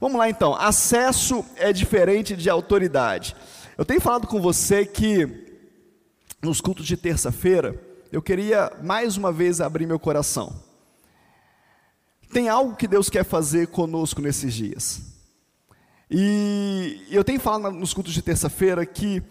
[0.00, 0.54] Vamos lá então.
[0.54, 3.36] Acesso é diferente de autoridade.
[3.76, 5.42] Eu tenho falado com você que
[6.42, 7.80] nos cultos de terça-feira,
[8.10, 10.52] eu queria mais uma vez abrir meu coração.
[12.32, 15.02] Tem algo que Deus quer fazer conosco nesses dias.
[16.10, 19.22] E eu tenho falado nos cultos de terça-feira que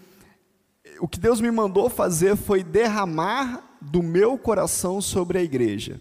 [1.00, 6.00] o que Deus me mandou fazer foi derramar do meu coração sobre a igreja.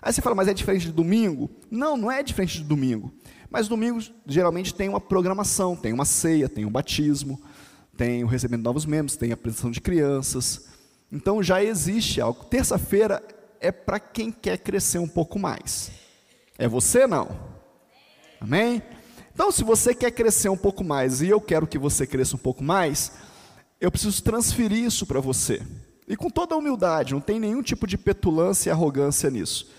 [0.00, 1.50] Aí você fala, mas é diferente de domingo?
[1.70, 3.12] Não, não é diferente de domingo.
[3.56, 7.40] Mas domingo geralmente tem uma programação, tem uma ceia, tem um batismo,
[7.96, 10.66] tem o recebimento de novos membros, tem a apresentação de crianças.
[11.10, 12.44] Então já existe algo.
[12.44, 13.22] Terça-feira
[13.58, 15.90] é para quem quer crescer um pouco mais.
[16.58, 17.30] É você não?
[18.38, 18.82] Amém?
[19.32, 22.38] Então, se você quer crescer um pouco mais e eu quero que você cresça um
[22.38, 23.12] pouco mais,
[23.80, 25.62] eu preciso transferir isso para você.
[26.06, 29.72] E com toda humildade, não tem nenhum tipo de petulância e arrogância nisso.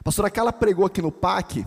[0.00, 1.66] A pastora Carla pregou aqui no PAC,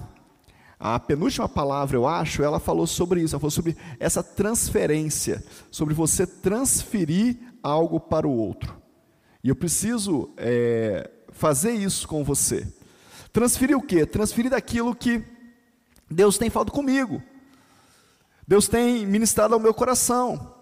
[0.83, 5.93] a penúltima palavra, eu acho, ela falou sobre isso, ela falou sobre essa transferência, sobre
[5.93, 8.75] você transferir algo para o outro.
[9.43, 12.67] E eu preciso é, fazer isso com você.
[13.31, 14.07] Transferir o quê?
[14.07, 15.23] Transferir daquilo que
[16.09, 17.21] Deus tem falado comigo.
[18.47, 20.55] Deus tem ministrado ao meu coração.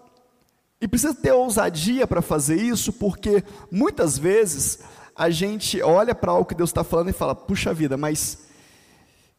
[0.82, 4.80] E precisa ter ousadia para fazer isso, porque muitas vezes
[5.16, 8.49] a gente olha para algo que Deus está falando e fala: puxa vida, mas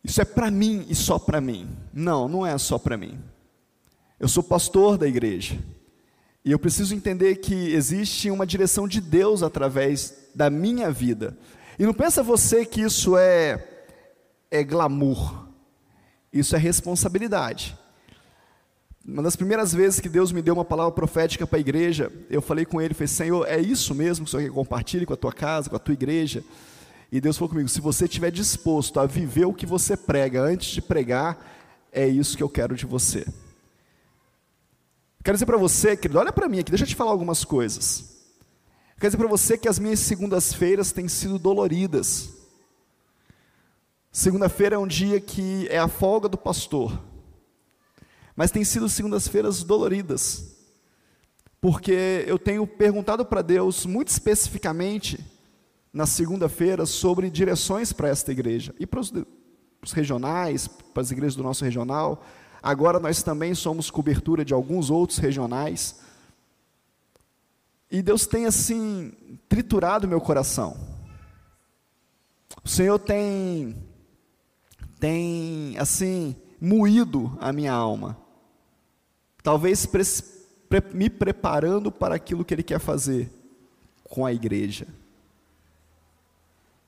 [0.03, 1.69] isso é para mim e só para mim.
[1.93, 3.19] Não, não é só para mim.
[4.19, 5.59] Eu sou pastor da igreja.
[6.43, 11.37] E eu preciso entender que existe uma direção de Deus através da minha vida.
[11.77, 13.67] E não pensa você que isso é
[14.49, 15.47] é glamour.
[16.33, 17.77] Isso é responsabilidade.
[19.05, 22.41] Uma das primeiras vezes que Deus me deu uma palavra profética para a igreja, eu
[22.41, 25.17] falei com ele, falei, Senhor, é isso mesmo que o Senhor quer compartilhe com a
[25.17, 26.43] tua casa, com a tua igreja?
[27.11, 30.69] E Deus falou comigo, se você estiver disposto a viver o que você prega antes
[30.69, 31.37] de pregar,
[31.91, 33.27] é isso que eu quero de você.
[35.21, 38.11] Quero dizer para você, querido, olha para mim aqui, deixa eu te falar algumas coisas.
[38.97, 42.29] Quero dizer para você que as minhas segundas-feiras têm sido doloridas.
[44.09, 46.97] Segunda-feira é um dia que é a folga do pastor.
[48.35, 50.55] Mas tem sido segundas-feiras doloridas,
[51.59, 55.19] porque eu tenho perguntado para Deus, muito especificamente,
[55.93, 59.11] na segunda-feira, sobre direções para esta igreja e para os,
[59.81, 62.23] os regionais, para as igrejas do nosso regional.
[62.63, 65.99] Agora nós também somos cobertura de alguns outros regionais.
[67.89, 69.11] E Deus tem assim
[69.49, 70.77] triturado meu coração.
[72.63, 73.75] O Senhor tem
[74.99, 78.15] tem assim moído a minha alma.
[79.43, 80.03] Talvez pre
[80.93, 83.29] me preparando para aquilo que Ele quer fazer
[84.03, 84.87] com a igreja.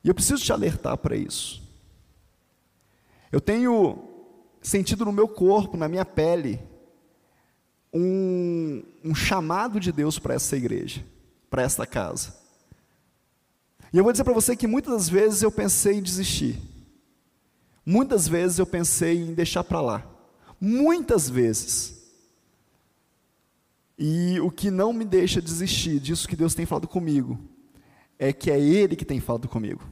[0.03, 1.63] E eu preciso te alertar para isso.
[3.31, 4.03] Eu tenho
[4.61, 6.59] sentido no meu corpo, na minha pele,
[7.93, 11.03] um, um chamado de Deus para essa igreja,
[11.49, 12.35] para esta casa.
[13.91, 16.59] E eu vou dizer para você que muitas das vezes eu pensei em desistir.
[17.85, 20.05] Muitas vezes eu pensei em deixar para lá.
[20.59, 22.01] Muitas vezes.
[23.97, 27.37] E o que não me deixa desistir disso que Deus tem falado comigo
[28.17, 29.83] é que é Ele que tem falado comigo.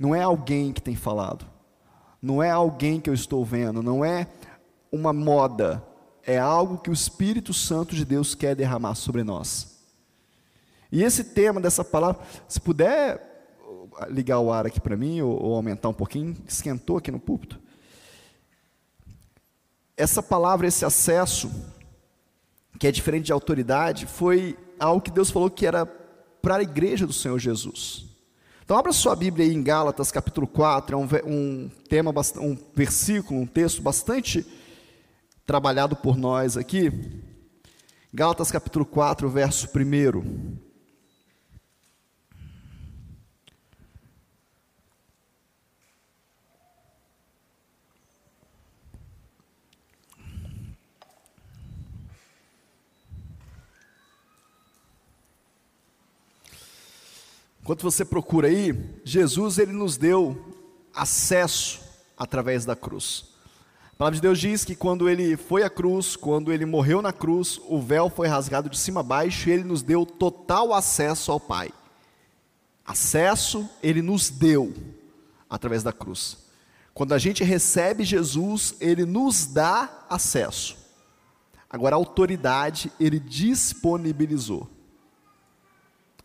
[0.00, 1.44] Não é alguém que tem falado.
[2.22, 3.82] Não é alguém que eu estou vendo.
[3.82, 4.26] Não é
[4.90, 5.84] uma moda.
[6.24, 9.78] É algo que o Espírito Santo de Deus quer derramar sobre nós.
[10.90, 13.52] E esse tema dessa palavra, se puder
[14.08, 17.60] ligar o ar aqui para mim, ou, ou, aumentar um pouquinho, esquentou aqui no púlpito.
[19.98, 21.50] Essa palavra, esse acesso,
[22.78, 27.06] que é diferente de autoridade, foi algo que Deus falou que era para a igreja
[27.06, 28.09] do Senhor Jesus.
[28.70, 33.40] Então, abra sua Bíblia aí em Gálatas, capítulo 4, é um, um tema, um versículo,
[33.40, 34.46] um texto bastante
[35.44, 36.92] trabalhado por nós aqui.
[38.14, 40.69] Gálatas, capítulo 4, verso 1.
[57.70, 60.36] Enquanto você procura aí, Jesus ele nos deu
[60.92, 61.80] acesso
[62.16, 63.26] através da cruz.
[63.92, 67.12] A palavra de Deus diz que quando ele foi à cruz, quando ele morreu na
[67.12, 71.30] cruz, o véu foi rasgado de cima a baixo e ele nos deu total acesso
[71.30, 71.70] ao Pai.
[72.84, 74.74] Acesso ele nos deu
[75.48, 76.38] através da cruz.
[76.92, 80.76] Quando a gente recebe Jesus, ele nos dá acesso.
[81.70, 84.68] Agora, a autoridade ele disponibilizou.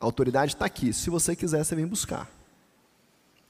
[0.06, 0.94] A autoridade está aqui.
[0.94, 2.30] Se você quiser, você vem buscar.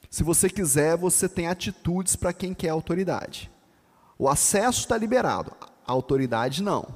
[0.08, 3.50] Se você quiser, você tem atitudes para quem quer autoridade.
[4.18, 5.52] O acesso está liberado,
[5.86, 6.88] a autoridade não.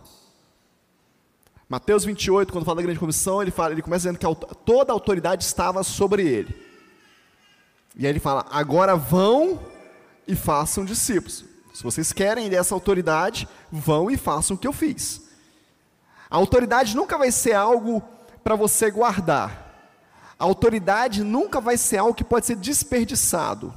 [1.69, 4.95] Mateus 28, quando fala da grande comissão, ele, fala, ele começa dizendo que toda a
[4.95, 6.57] autoridade estava sobre ele.
[7.95, 9.61] E aí ele fala: agora vão
[10.27, 11.45] e façam discípulos.
[11.75, 15.29] Se vocês querem dessa autoridade, vão e façam o que eu fiz.
[16.31, 18.03] A autoridade nunca vai ser algo
[18.43, 19.69] para você guardar.
[20.39, 23.75] A autoridade nunca vai ser algo que pode ser desperdiçado.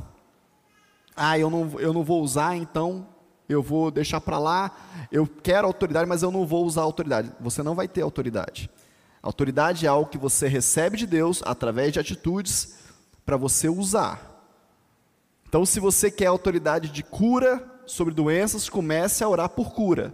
[1.16, 3.08] Ah, eu não, eu não vou usar, então
[3.48, 4.72] eu vou deixar para lá.
[5.12, 7.32] Eu quero autoridade, mas eu não vou usar autoridade.
[7.40, 8.70] Você não vai ter autoridade.
[9.22, 12.78] Autoridade é algo que você recebe de Deus através de atitudes
[13.26, 14.34] para você usar.
[15.48, 20.14] Então, se você quer autoridade de cura sobre doenças, comece a orar por cura.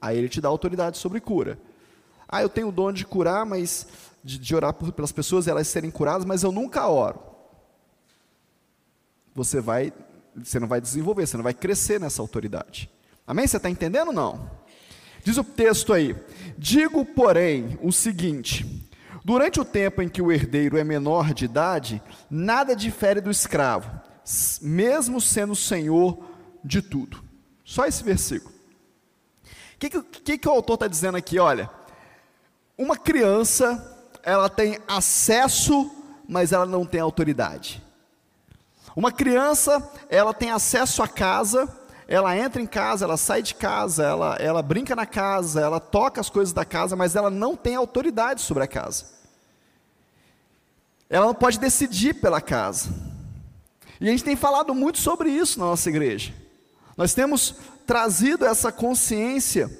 [0.00, 1.58] Aí ele te dá autoridade sobre cura.
[2.28, 3.86] Ah, eu tenho o dom de curar, mas
[4.22, 7.20] de, de orar por, pelas pessoas elas serem curadas, mas eu nunca oro.
[9.34, 9.92] Você vai,
[10.34, 12.90] você não vai desenvolver, você não vai crescer nessa autoridade.
[13.26, 13.46] Amém?
[13.46, 14.50] Você está entendendo ou não?
[15.22, 16.16] Diz o texto aí:
[16.56, 18.88] Digo, porém, o seguinte:
[19.24, 23.90] durante o tempo em que o herdeiro é menor de idade, nada difere do escravo,
[24.62, 26.24] mesmo sendo senhor
[26.64, 27.22] de tudo.
[27.64, 28.54] Só esse versículo.
[29.74, 31.38] O que, que, que o autor está dizendo aqui?
[31.38, 31.68] Olha,
[32.76, 33.92] uma criança
[34.22, 35.88] ela tem acesso,
[36.28, 37.80] mas ela não tem autoridade.
[38.96, 41.68] Uma criança, ela tem acesso à casa,
[42.08, 46.20] ela entra em casa, ela sai de casa, ela, ela brinca na casa, ela toca
[46.20, 49.06] as coisas da casa, mas ela não tem autoridade sobre a casa.
[51.08, 52.90] Ela não pode decidir pela casa.
[54.00, 56.34] E a gente tem falado muito sobre isso na nossa igreja.
[56.96, 57.54] Nós temos
[57.86, 59.70] trazido essa consciência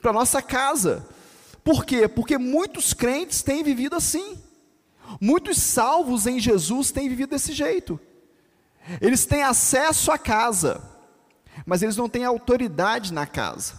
[0.00, 1.04] para a nossa casa.
[1.68, 2.08] Por quê?
[2.08, 4.42] Porque muitos crentes têm vivido assim.
[5.20, 8.00] Muitos salvos em Jesus têm vivido desse jeito.
[9.02, 10.82] Eles têm acesso à casa,
[11.66, 13.74] mas eles não têm autoridade na casa.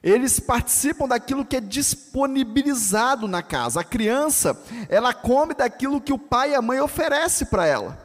[0.00, 3.80] Eles participam daquilo que é disponibilizado na casa.
[3.80, 4.56] A criança,
[4.88, 7.98] ela come daquilo que o pai e a mãe oferecem para ela.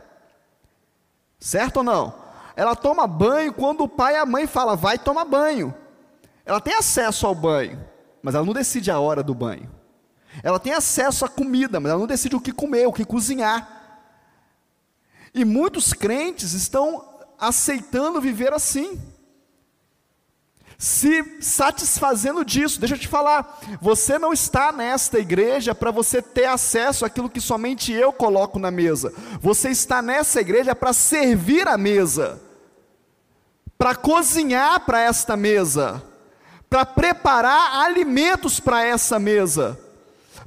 [1.39, 2.15] Certo ou não?
[2.55, 5.71] Ela toma banho quando o pai e a mãe falam, vai tomar banho.
[6.43, 9.69] Ela tem acesso ao banho mas ela não decide a hora do banho.
[10.43, 13.75] Ela tem acesso à comida, mas ela não decide o que comer, o que cozinhar.
[15.33, 17.03] E muitos crentes estão
[17.39, 18.99] aceitando viver assim,
[20.77, 22.79] se satisfazendo disso.
[22.79, 27.41] Deixa eu te falar, você não está nesta igreja para você ter acesso àquilo que
[27.41, 29.13] somente eu coloco na mesa.
[29.41, 32.41] Você está nessa igreja para servir a mesa,
[33.77, 36.03] para cozinhar para esta mesa
[36.69, 39.79] para preparar alimentos para essa mesa.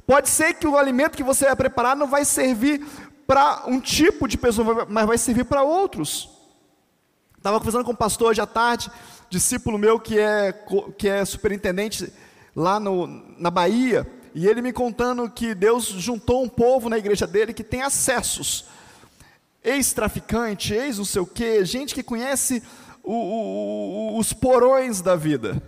[0.05, 2.85] Pode ser que o alimento que você vai preparar não vai servir
[3.25, 6.29] para um tipo de pessoa, mas vai servir para outros.
[7.37, 8.91] Estava conversando com um pastor hoje à tarde,
[9.29, 10.53] discípulo meu que é,
[10.97, 12.11] que é superintendente
[12.55, 13.07] lá no,
[13.39, 17.63] na Bahia, e ele me contando que Deus juntou um povo na igreja dele que
[17.63, 18.65] tem acessos.
[19.63, 22.61] Ex-traficante, ex não sei o quê, gente que conhece
[23.03, 25.61] o, o, os porões da vida.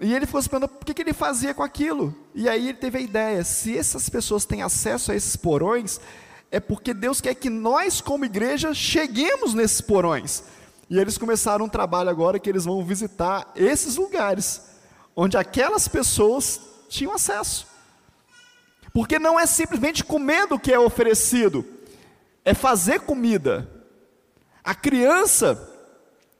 [0.00, 2.14] E ele ficou se perguntando por que, que ele fazia com aquilo.
[2.34, 6.00] E aí ele teve a ideia: se essas pessoas têm acesso a esses porões,
[6.50, 10.42] é porque Deus quer que nós, como igreja, cheguemos nesses porões.
[10.88, 14.62] E eles começaram um trabalho agora que eles vão visitar esses lugares,
[15.14, 17.68] onde aquelas pessoas tinham acesso.
[18.92, 21.64] Porque não é simplesmente comer do que é oferecido,
[22.44, 23.70] é fazer comida.
[24.64, 25.68] A criança,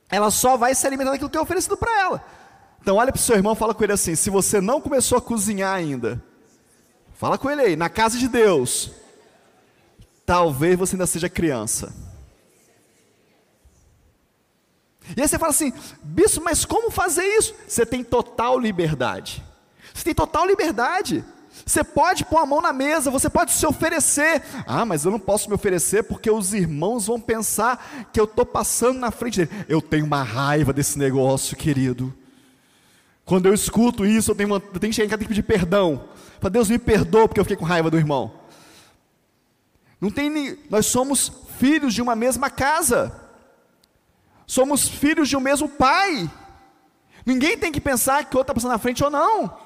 [0.09, 2.25] ela só vai se alimentar daquilo que é oferecido para ela.
[2.81, 5.21] Então olha para o seu irmão, fala com ele assim: se você não começou a
[5.21, 6.23] cozinhar ainda,
[7.15, 8.91] fala com ele aí, na casa de Deus,
[10.25, 11.93] talvez você ainda seja criança.
[15.17, 15.73] E aí você fala assim,
[16.03, 17.55] bispo, mas como fazer isso?
[17.67, 19.43] Você tem total liberdade.
[19.93, 21.25] Você tem total liberdade.
[21.67, 24.43] Você pode pôr a mão na mesa, você pode se oferecer.
[24.67, 28.47] Ah, mas eu não posso me oferecer porque os irmãos vão pensar que eu estou
[28.47, 29.65] passando na frente dele.
[29.69, 32.15] Eu tenho uma raiva desse negócio, querido.
[33.31, 35.45] Quando eu escuto isso, eu tenho, uma, eu tenho que chegar em casa e pedir
[35.45, 36.09] perdão.
[36.41, 38.33] Para Deus me perdoa porque eu fiquei com raiva do irmão.
[40.01, 43.15] Não tem, nós somos filhos de uma mesma casa.
[44.49, 46.29] Somos filhos de um mesmo pai.
[47.25, 49.57] Ninguém tem que pensar que o outro está passando na frente ou não.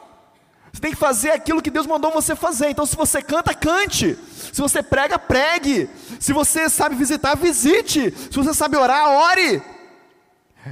[0.71, 2.69] Você tem que fazer aquilo que Deus mandou você fazer.
[2.69, 4.19] Então, se você canta, cante.
[4.53, 5.89] Se você prega, pregue.
[6.21, 8.11] Se você sabe visitar, visite.
[8.11, 9.63] Se você sabe orar, ore.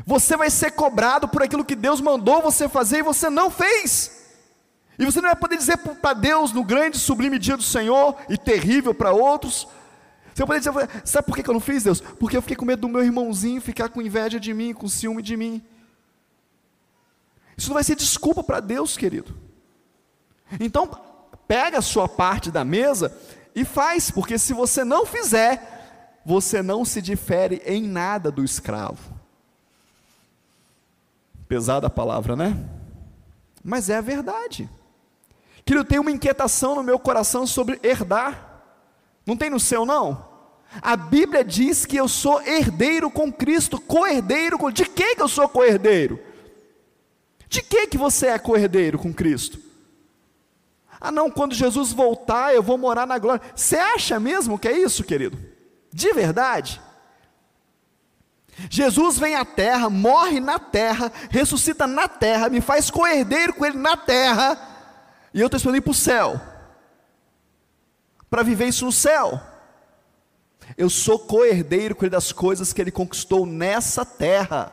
[0.07, 4.23] Você vai ser cobrado por aquilo que Deus mandou você fazer e você não fez.
[4.99, 8.37] E você não vai poder dizer para Deus no grande sublime dia do Senhor e
[8.39, 9.67] terrível para outros:
[10.35, 12.01] Você poderia dizer, sabe por que eu não fiz, Deus?
[12.01, 15.23] Porque eu fiquei com medo do meu irmãozinho ficar com inveja de mim, com ciúme
[15.23, 15.63] de mim.
[17.57, 19.37] Isso não vai ser desculpa para Deus, querido.
[20.59, 20.89] Então,
[21.47, 23.17] pega a sua parte da mesa
[23.55, 29.12] e faz, porque se você não fizer, você não se difere em nada do escravo.
[31.53, 32.57] Pesada a palavra, né?
[33.63, 34.71] Mas é a verdade.
[35.67, 38.63] Querido, tem uma inquietação no meu coração sobre herdar.
[39.27, 40.27] Não tem no seu, não?
[40.81, 44.71] A Bíblia diz que eu sou herdeiro com Cristo, co-herdeiro com.
[44.71, 46.19] De que, que eu sou co-herdeiro?
[47.51, 49.61] De que, que você é co-herdeiro com Cristo?
[50.99, 53.43] Ah, não, quando Jesus voltar, eu vou morar na glória.
[53.55, 55.39] Você acha mesmo que é isso, querido?
[55.93, 56.81] De verdade?
[58.71, 63.79] Jesus vem à terra, morre na terra, ressuscita na terra, me faz co-herdeiro com ele
[63.79, 64.59] na terra,
[65.35, 66.53] e eu estou esperando ir para o céu
[68.33, 69.39] para viver isso no céu.
[70.75, 74.73] Eu sou co-herdeiro com ele das coisas que ele conquistou nessa terra,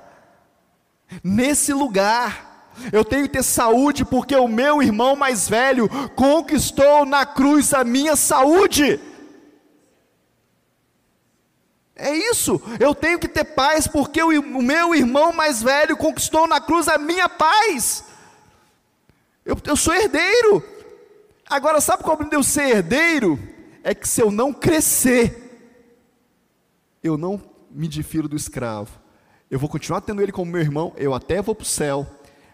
[1.21, 2.69] nesse lugar.
[2.89, 7.83] Eu tenho que ter saúde porque o meu irmão mais velho conquistou na cruz a
[7.83, 8.97] minha saúde.
[11.99, 16.47] É isso, eu tenho que ter paz porque o, o meu irmão mais velho conquistou
[16.47, 18.03] na cruz a minha paz.
[19.45, 20.63] Eu, eu sou herdeiro,
[21.49, 23.39] Agora, sabe qual de eu ser herdeiro?
[23.83, 25.67] É que se eu não crescer,
[27.01, 27.41] eu não
[27.71, 28.91] me difiro do escravo.
[29.49, 32.05] Eu vou continuar tendo ele como meu irmão, eu até vou para o céu,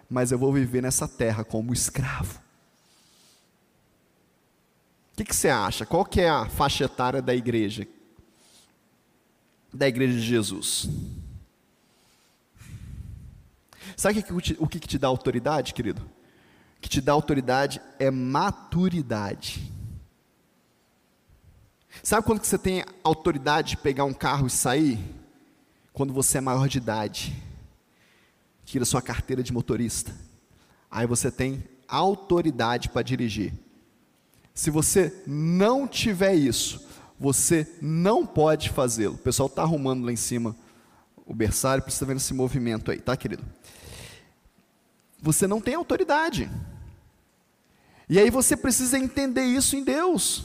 [0.10, 2.40] mas eu vou viver nessa terra como escravo.
[5.12, 5.86] O que, que, você acha?
[5.86, 7.86] Qual que é a faixa etária da igreja?
[9.76, 10.90] Da igreja de Jesus.
[13.96, 16.02] Sabe o que, o te dá autoridade, querido?
[16.86, 19.72] que te dá autoridade é maturidade.
[22.04, 25.00] Sabe quando você tem autoridade de pegar um carro e sair?
[25.92, 27.36] Quando você é maior de idade.
[28.66, 30.16] Tira sua carteira de motorista.
[30.92, 33.52] Aí você tem autoridade para dirigir.
[34.54, 36.88] Se você não tiver isso,
[37.20, 39.16] você não pode fazê-lo.
[39.16, 40.56] O pessoal está arrumando lá em cima
[41.26, 43.44] o berçário, precisa ver esse movimento aí, tá, querido?
[45.22, 46.50] Você não tem autoridade.
[48.08, 50.44] E aí você precisa entender isso em Deus.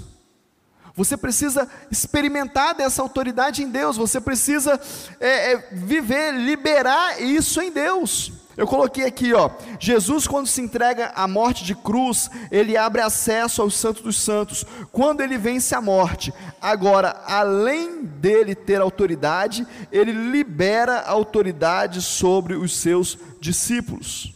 [0.97, 3.97] Você precisa experimentar dessa autoridade em Deus.
[3.97, 4.81] Você precisa
[5.21, 8.33] é, é, viver, liberar isso em Deus.
[8.61, 9.49] Eu coloquei aqui, ó,
[9.79, 14.67] Jesus quando se entrega à morte de cruz, ele abre acesso ao Santo dos Santos.
[14.93, 22.77] Quando ele vence a morte, agora, além dele ter autoridade, ele libera autoridade sobre os
[22.77, 24.35] seus discípulos.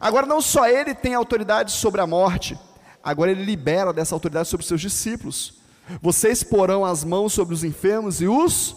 [0.00, 2.56] Agora, não só ele tem autoridade sobre a morte,
[3.02, 5.54] agora ele libera dessa autoridade sobre os seus discípulos.
[6.00, 8.76] Vocês porão as mãos sobre os enfermos e os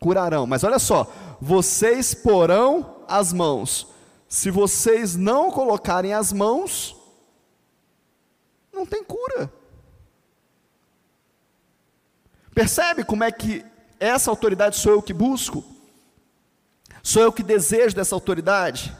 [0.00, 0.48] curarão.
[0.48, 1.06] Mas olha só,
[1.40, 3.86] vocês porão as mãos.
[4.28, 6.96] Se vocês não colocarem as mãos,
[8.72, 9.52] não tem cura.
[12.54, 13.64] Percebe como é que
[14.00, 15.64] essa autoridade sou eu que busco?
[17.02, 18.94] Sou eu que desejo dessa autoridade?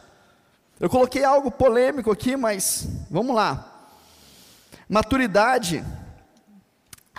[0.79, 3.73] Eu coloquei algo polêmico aqui, mas vamos lá.
[4.89, 5.85] Maturidade,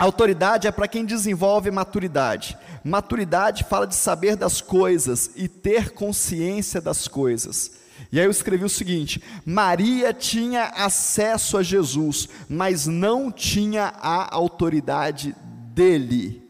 [0.04, 2.56] autoridade é para quem desenvolve maturidade.
[2.84, 7.78] Maturidade fala de saber das coisas e ter consciência das coisas.
[8.12, 14.34] E aí eu escrevi o seguinte: Maria tinha acesso a Jesus, mas não tinha a
[14.34, 15.34] autoridade
[15.74, 16.42] dele.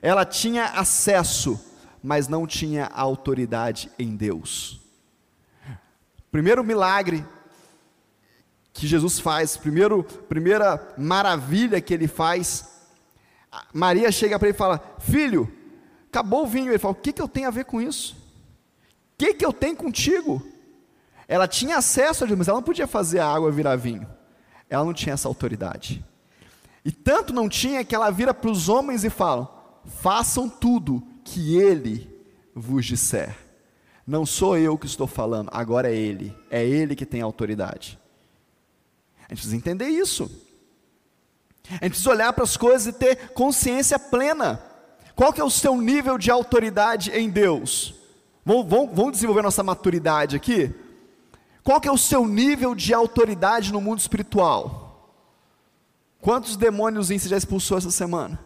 [0.00, 1.60] Ela tinha acesso,
[2.02, 4.80] mas não tinha a autoridade em Deus.
[6.30, 7.24] Primeiro milagre
[8.72, 12.73] que Jesus faz, primeiro, primeira maravilha que ele faz,
[13.72, 15.52] Maria chega para ele e fala: Filho,
[16.08, 16.70] acabou o vinho.
[16.70, 18.16] Ele fala: O que, que eu tenho a ver com isso?
[19.14, 20.42] O que, que eu tenho contigo?
[21.26, 24.06] Ela tinha acesso a Jesus, mas ela não podia fazer a água virar vinho.
[24.68, 26.04] Ela não tinha essa autoridade.
[26.84, 31.56] E tanto não tinha que ela vira para os homens e fala: Façam tudo que
[31.56, 32.10] ele
[32.54, 33.36] vos disser.
[34.06, 36.36] Não sou eu que estou falando, agora é Ele.
[36.50, 37.98] É Ele que tem autoridade.
[39.18, 40.30] A gente precisa entender isso.
[41.68, 44.62] A gente precisa olhar para as coisas e ter consciência plena.
[45.16, 47.94] Qual que é o seu nível de autoridade em Deus?
[48.44, 50.74] Vamos, vamos, vamos desenvolver nossa maturidade aqui?
[51.62, 54.84] Qual que é o seu nível de autoridade no mundo espiritual?
[56.20, 58.38] Quantos demônios você já expulsou essa semana?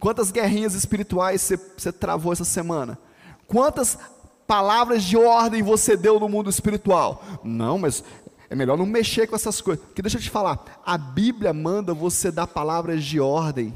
[0.00, 2.98] Quantas guerrinhas espirituais você, você travou essa semana?
[3.46, 3.98] Quantas
[4.46, 7.22] palavras de ordem você deu no mundo espiritual?
[7.44, 8.02] Não, mas
[8.48, 9.84] é melhor não mexer com essas coisas.
[9.84, 13.74] Porque deixa eu te falar, a Bíblia manda você dar palavras de ordem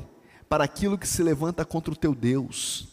[0.48, 2.88] para aquilo que se levanta contra o teu Deus.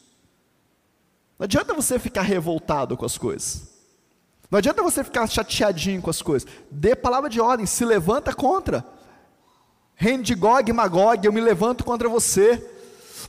[1.37, 3.75] Não adianta você ficar revoltado com as coisas.
[4.49, 6.47] Não adianta você ficar chateadinho com as coisas.
[6.71, 8.85] Dê palavra de ordem, se levanta contra.
[9.95, 12.74] Reino de Gog e Magog, eu me levanto contra você.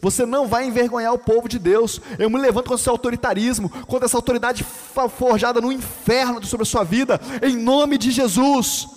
[0.01, 2.01] Você não vai envergonhar o povo de Deus.
[2.19, 6.85] Eu me levanto contra esse autoritarismo, contra essa autoridade forjada no inferno sobre a sua
[6.85, 8.89] vida, em nome de Jesus.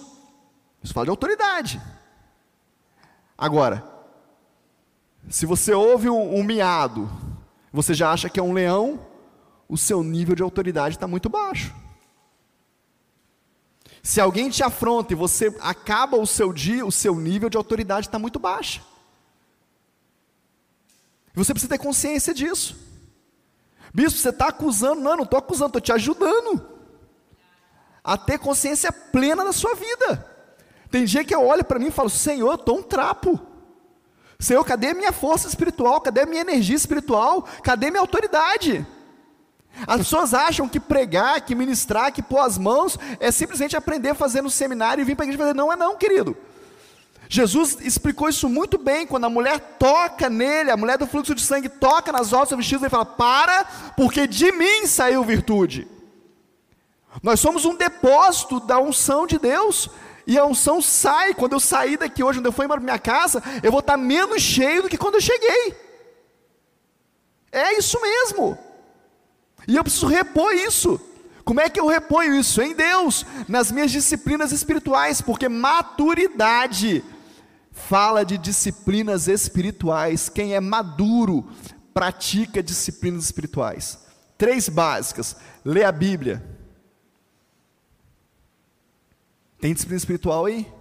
[0.84, 1.82] Isso fala de autoridade.
[3.38, 3.84] Agora,
[5.30, 7.10] se você ouve um, um miado,
[7.72, 9.00] você já acha que é um leão,
[9.68, 11.74] o seu nível de autoridade está muito baixo.
[14.02, 18.08] Se alguém te afronta e você acaba o seu dia, o seu nível de autoridade
[18.08, 18.82] está muito baixo.
[21.40, 22.76] Você precisa ter consciência disso.
[23.94, 25.02] Bispo, você está acusando?
[25.02, 26.62] Não, não estou acusando, estou te ajudando
[28.04, 30.26] a ter consciência plena da sua vida.
[30.92, 33.40] Tem dia que eu olho para mim e falo: Senhor, eu estou um trapo.
[34.40, 36.00] Senhor, cadê a minha força espiritual?
[36.02, 37.44] Cadê a minha energia espiritual?
[37.64, 38.86] Cadê a minha autoridade?
[39.88, 44.16] As pessoas acham que pregar, que ministrar, que pôr as mãos é simplesmente aprender a
[44.16, 45.56] fazer no seminário e vir para a igreja fazer.
[45.56, 46.36] Não é não, querido.
[47.32, 51.44] Jesus explicou isso muito bem quando a mulher toca nele, a mulher do fluxo de
[51.44, 55.88] sangue toca nas alças vestidas e fala: Para, porque de mim saiu virtude.
[57.22, 59.90] Nós somos um depósito da unção de Deus.
[60.26, 63.00] E a unção sai, quando eu sair daqui hoje, quando eu for embora para minha
[63.00, 65.76] casa, eu vou estar menos cheio do que quando eu cheguei.
[67.52, 68.58] É isso mesmo.
[69.68, 71.00] E eu preciso repor isso.
[71.44, 72.62] Como é que eu reponho isso?
[72.62, 77.04] Em Deus, nas minhas disciplinas espirituais, porque maturidade
[77.88, 80.30] fala de disciplinas espirituais.
[80.30, 81.50] Quem é maduro
[81.94, 84.06] pratica disciplinas espirituais.
[84.38, 86.44] Três básicas: lê a Bíblia.
[89.60, 90.72] Tem disciplina espiritual aí?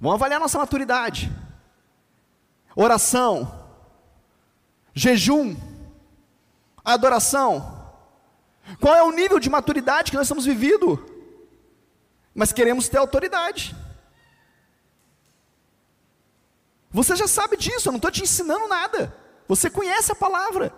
[0.00, 1.32] Vamos avaliar nossa maturidade.
[2.74, 3.70] Oração,
[4.92, 5.56] jejum,
[6.84, 7.80] adoração.
[8.80, 11.04] Qual é o nível de maturidade que nós estamos vivendo?
[12.34, 13.74] Mas queremos ter autoridade.
[16.92, 19.16] Você já sabe disso, eu não estou te ensinando nada.
[19.48, 20.72] Você conhece a palavra.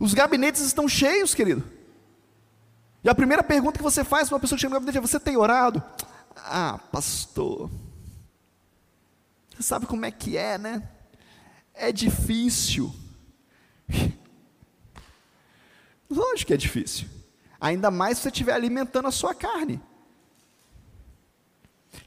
[0.00, 1.64] Os gabinetes estão cheios, querido.
[3.02, 5.00] E a primeira pergunta que você faz para uma pessoa que chega no gabinete é:
[5.00, 5.82] Você tem orado?
[6.36, 7.70] Ah, pastor.
[9.50, 10.86] Você sabe como é que é, né?
[11.72, 12.92] É difícil.
[16.10, 17.08] Lógico que é difícil.
[17.60, 19.80] Ainda mais se você estiver alimentando a sua carne.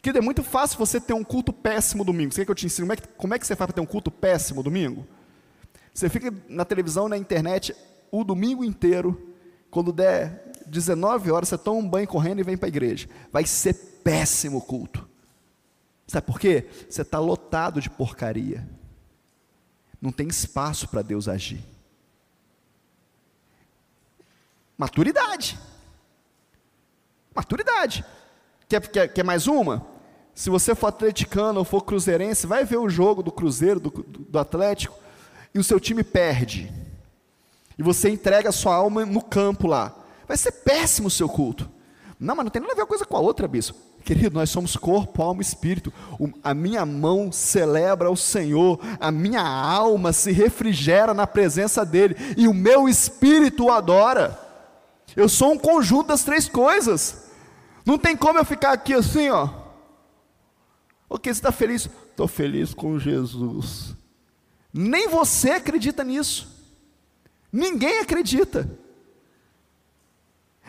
[0.02, 2.34] Querido, é muito fácil você ter um culto péssimo domingo.
[2.34, 3.76] Você quer que eu te ensine como é que, como é que você faz para
[3.76, 5.06] ter um culto péssimo domingo?
[5.94, 7.76] Você fica na televisão, na internet,
[8.12, 9.36] o domingo inteiro.
[9.70, 13.08] Quando der 19 horas, você toma um banho correndo e vem para a igreja.
[13.32, 13.74] Vai ser
[14.04, 15.08] péssimo o culto.
[16.08, 16.68] Sabe por quê?
[16.90, 18.68] Você está lotado de porcaria.
[20.02, 21.64] Não tem espaço para Deus agir.
[24.78, 25.60] Maturidade.
[27.36, 28.06] Maturidade.
[28.70, 29.84] Quer, quer, quer mais uma?
[30.36, 34.38] Se você for atleticano ou for cruzeirense, vai ver o jogo do Cruzeiro, do, do,
[34.38, 34.96] Atlético,
[35.56, 36.72] e o seu time perde.
[37.80, 39.96] E você entrega a sua alma no campo lá.
[40.28, 41.68] Vai ser péssimo o seu culto.
[42.20, 43.76] Não, mas não tem nada a ver uma coisa com a outra, bispo.
[44.04, 45.92] Querido, nós somos corpo, alma e espírito.
[46.20, 52.16] O, a minha mão celebra o Senhor, a minha alma se refrigera na presença dEle,
[52.38, 54.40] e o meu espírito o adora.
[55.16, 57.29] Eu sou um conjunto das três coisas.
[57.90, 59.50] Não tem como eu ficar aqui assim, ó.
[61.10, 61.90] Ok, você está feliz?
[62.12, 63.96] Estou feliz com Jesus.
[64.72, 66.48] Nem você acredita nisso.
[67.52, 68.70] Ninguém acredita.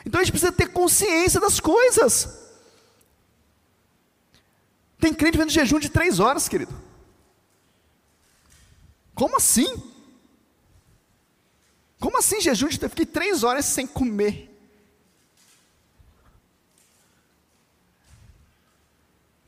[0.06, 2.38] Então a gente precisa ter consciência das coisas.
[4.98, 6.74] Tem crente vendo jejum de três horas, querido.
[9.14, 9.68] Como assim?
[11.98, 14.49] Como assim jejum de três horas sem comer.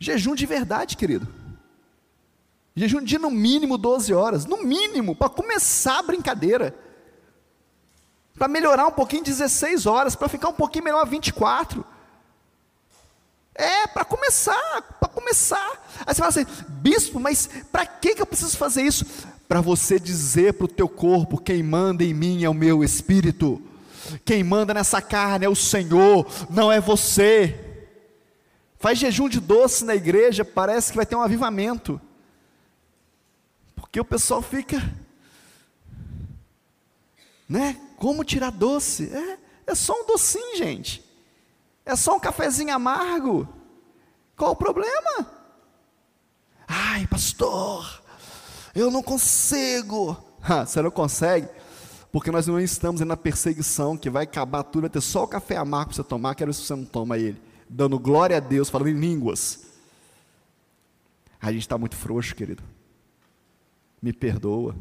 [0.02, 1.28] Jejum de verdade, querido.
[2.74, 4.44] Jejum de no mínimo 12 horas.
[4.44, 6.74] No mínimo, para começar a brincadeira.
[8.34, 11.84] Para melhorar um pouquinho 16 horas, para ficar um pouquinho melhor 24.
[13.54, 15.70] É, para começar, para começar.
[16.04, 19.06] Aí você fala assim, bispo, mas para que, que eu preciso fazer isso?
[19.52, 23.60] para você dizer para o teu corpo: quem manda em mim é o meu espírito,
[24.24, 27.71] quem manda nessa carne é o Senhor, não é você.
[28.82, 32.00] Faz jejum de doce na igreja, parece que vai ter um avivamento,
[33.76, 34.82] porque o pessoal fica,
[37.48, 37.80] né?
[37.96, 39.08] Como tirar doce?
[39.14, 41.00] É, é só um docinho, gente,
[41.86, 43.48] é só um cafezinho amargo.
[44.36, 45.30] Qual o problema?
[46.66, 48.02] Ai, pastor,
[48.74, 50.16] Eu não consigo.
[50.66, 51.48] você não consegue?
[52.10, 55.56] Porque nós não estamos na perseguição que vai acabar tudo, vai ter só o café
[55.56, 57.51] amargo para você tomar, quero se você não toma ele.
[57.74, 59.66] Dando glória a Deus, falando em línguas.
[61.40, 62.62] A gente está muito frouxo, querido.
[64.00, 64.76] Me perdoa.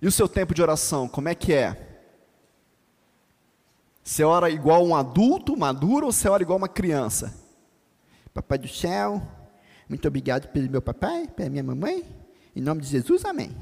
[0.00, 1.88] E o seu tempo de oração, como é que é?
[4.02, 7.36] Você ora igual um adulto maduro ou você ora igual uma criança?
[8.32, 9.20] Papai do céu,
[9.88, 12.04] muito obrigado pelo meu papai, pela minha mamãe.
[12.54, 13.54] Em nome de Jesus, amém.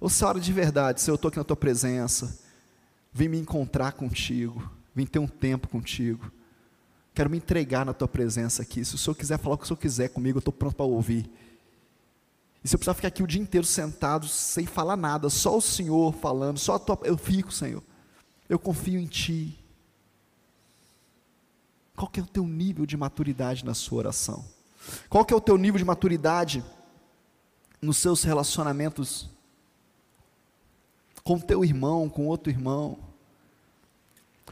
[0.00, 2.38] Ou você ora de verdade, Senhor, eu estou aqui na tua presença,
[3.16, 6.30] vim me encontrar contigo, vim ter um tempo contigo.
[7.14, 8.84] Quero me entregar na tua presença aqui.
[8.84, 10.84] Se o Senhor quiser falar o que o Senhor quiser comigo, eu estou pronto para
[10.84, 11.30] ouvir.
[12.62, 15.62] E se eu precisar ficar aqui o dia inteiro sentado, sem falar nada, só o
[15.62, 16.98] Senhor falando, só a tua.
[17.04, 17.82] Eu fico, Senhor.
[18.50, 19.58] Eu confio em Ti.
[21.96, 24.44] Qual que é o teu nível de maturidade na sua oração?
[25.08, 26.62] Qual que é o teu nível de maturidade
[27.80, 29.30] nos seus relacionamentos
[31.26, 32.96] com teu irmão, com outro irmão?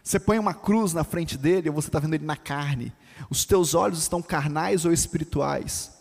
[0.02, 2.92] Você põe uma cruz na frente dele ou você está vendo ele na carne?
[3.30, 5.96] Os teus olhos estão carnais ou espirituais?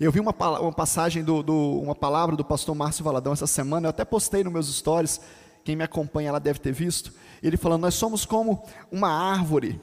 [0.00, 3.86] Eu vi uma, uma passagem, do, do, uma palavra do pastor Márcio Valadão essa semana,
[3.86, 5.20] eu até postei nos meus stories,
[5.64, 9.80] quem me acompanha lá deve ter visto, ele falando, nós somos como uma árvore,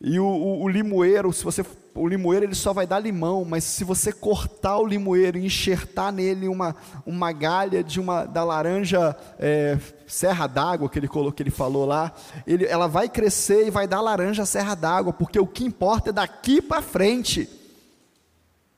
[0.00, 3.64] e o, o, o, limoeiro, se você, o limoeiro ele só vai dar limão, mas
[3.64, 6.74] se você cortar o limoeiro e enxertar nele uma,
[7.04, 11.84] uma galha de uma da laranja é, serra d'água que ele colocou, que ele falou
[11.84, 12.12] lá,
[12.46, 16.12] ele, ela vai crescer e vai dar laranja serra d'água, porque o que importa é
[16.12, 17.48] daqui para frente.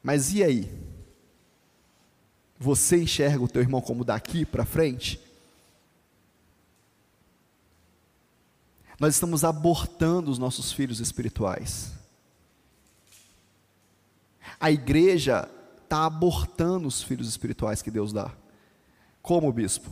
[0.02, 0.70] Mas e aí?
[2.58, 5.20] Você enxerga o teu irmão como daqui para frente?
[8.98, 12.03] Nós estamos abortando os nossos filhos espirituais.
[14.60, 15.48] A igreja
[15.82, 18.30] está abortando os filhos espirituais que Deus dá.
[19.22, 19.88] Como, bispo?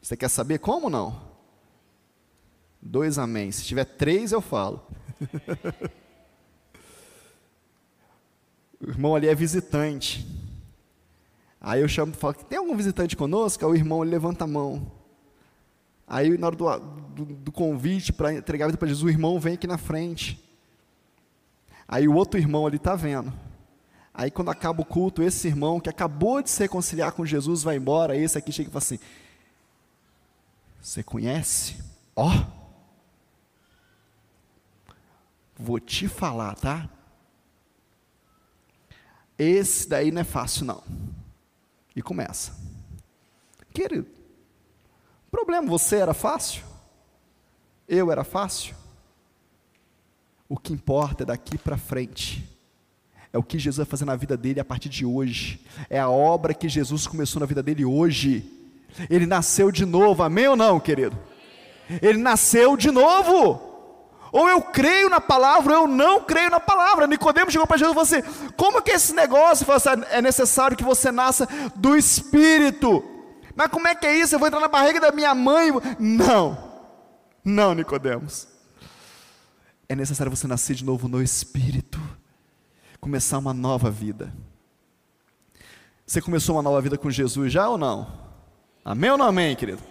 [0.00, 1.28] Você quer saber como não?
[2.80, 3.50] Dois amém.
[3.52, 4.86] Se tiver três, eu falo.
[8.80, 10.26] o irmão ali é visitante.
[11.60, 13.64] Aí eu chamo e falo: tem algum visitante conosco?
[13.64, 14.90] Aí o irmão levanta a mão.
[16.06, 19.38] Aí, na hora do, do, do convite para entregar a vida para Jesus, o irmão
[19.38, 20.42] vem aqui na frente.
[21.86, 23.32] Aí o outro irmão ali está vendo.
[24.18, 27.76] Aí, quando acaba o culto, esse irmão que acabou de se reconciliar com Jesus vai
[27.76, 28.16] embora.
[28.16, 28.98] Esse aqui chega e fala assim:
[30.80, 31.82] Você conhece?
[32.16, 32.44] Ó, oh,
[35.56, 36.90] vou te falar, tá?
[39.38, 40.82] Esse daí não é fácil, não.
[41.94, 42.58] E começa.
[43.72, 44.18] Querido,
[45.30, 46.64] Problema, você era fácil?
[47.86, 48.74] Eu era fácil?
[50.48, 52.57] O que importa é daqui para frente.
[53.32, 55.60] É o que Jesus vai fazer na vida dele a partir de hoje.
[55.90, 58.50] É a obra que Jesus começou na vida dele hoje.
[59.10, 61.16] Ele nasceu de novo, amém ou não, querido?
[62.02, 63.68] Ele nasceu de novo.
[64.32, 67.06] Ou eu creio na palavra, ou eu não creio na palavra.
[67.06, 69.70] Nicodemo chegou para Jesus e falou assim: como que esse negócio?
[69.72, 73.02] Assim, é necessário que você nasça do Espírito.
[73.54, 74.34] Mas como é que é isso?
[74.34, 75.70] Eu vou entrar na barriga da minha mãe?
[75.98, 76.56] Não.
[77.44, 78.46] Não, Nicodemos.
[79.88, 81.98] É necessário você nascer de novo no espírito.
[83.00, 84.32] Começar uma nova vida.
[86.06, 88.06] Você começou uma nova vida com Jesus já ou não?
[88.84, 89.82] Amém ou não amém, querido?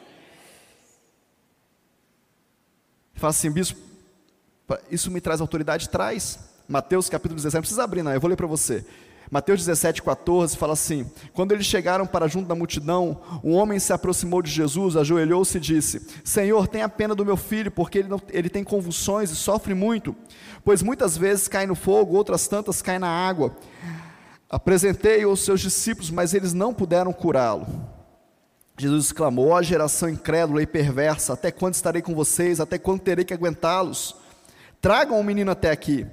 [3.13, 3.80] Fala assim, bispo,
[4.91, 5.89] isso me traz autoridade?
[5.89, 6.39] Traz.
[6.67, 8.86] Mateus capítulo 17, não precisa abrir, não, eu vou ler para você.
[9.30, 13.92] Mateus 17, 14 fala assim: Quando eles chegaram para junto da multidão, um homem se
[13.92, 18.22] aproximou de Jesus, ajoelhou-se e disse: Senhor, tenha pena do meu filho, porque ele, não,
[18.30, 20.16] ele tem convulsões e sofre muito,
[20.63, 23.56] pois muitas vezes cai no fogo, outras tantas cai na água.
[24.50, 27.68] Apresentei-o aos seus discípulos, mas eles não puderam curá-lo.
[28.78, 32.62] Jesus exclamou: Ó geração incrédula e perversa, até quando estarei com vocês?
[32.62, 34.16] Até quando terei que aguentá-los?
[34.80, 36.08] Tragam o menino até aqui.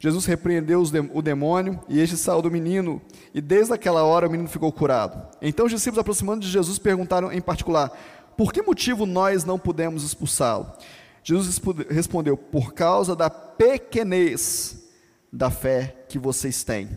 [0.00, 0.82] Jesus repreendeu
[1.12, 3.02] o demônio e este saiu do menino,
[3.34, 5.26] e desde aquela hora o menino ficou curado.
[5.42, 7.90] Então os discípulos, aproximando de Jesus, perguntaram em particular:
[8.36, 10.72] Por que motivo nós não pudemos expulsá-lo?
[11.24, 14.88] Jesus respondeu: Por causa da pequenez
[15.32, 16.88] da fé que vocês têm.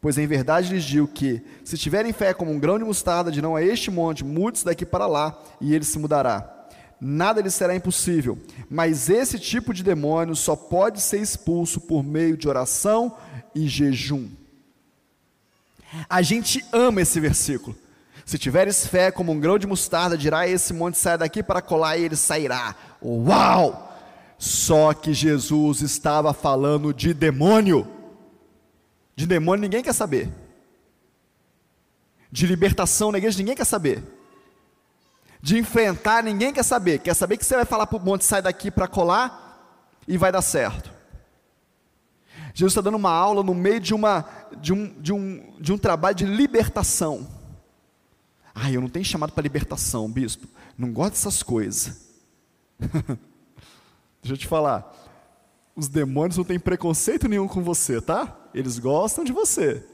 [0.00, 3.54] Pois em verdade lhes digo que, se tiverem fé como um grão de mostarda, dirão
[3.54, 6.59] a este monte: mude-se daqui para lá, e ele se mudará
[7.00, 8.38] nada lhe será impossível.
[8.68, 13.16] Mas esse tipo de demônio só pode ser expulso por meio de oração
[13.54, 14.28] e jejum.
[16.08, 17.76] A gente ama esse versículo.
[18.24, 21.96] Se tiveres fé como um grão de mostarda, dirá esse monte sai daqui para colar
[21.96, 22.76] e ele sairá.
[23.02, 23.88] Uau!
[24.38, 27.86] Só que Jesus estava falando de demônio.
[29.16, 30.30] De demônio ninguém quer saber.
[32.30, 34.02] De libertação na igreja ninguém quer saber.
[35.42, 36.98] De enfrentar ninguém quer saber.
[36.98, 40.30] Quer saber que você vai falar para o monte, sai daqui para colar e vai
[40.30, 40.90] dar certo.
[42.54, 44.24] Jesus está dando uma aula no meio de, uma,
[44.58, 47.26] de, um, de, um, de um trabalho de libertação.
[48.54, 50.46] Ah, eu não tenho chamado para libertação, bispo.
[50.76, 52.10] Não gosto dessas coisas.
[54.20, 54.94] Deixa eu te falar.
[55.74, 58.36] Os demônios não têm preconceito nenhum com você, tá?
[58.52, 59.86] Eles gostam de você.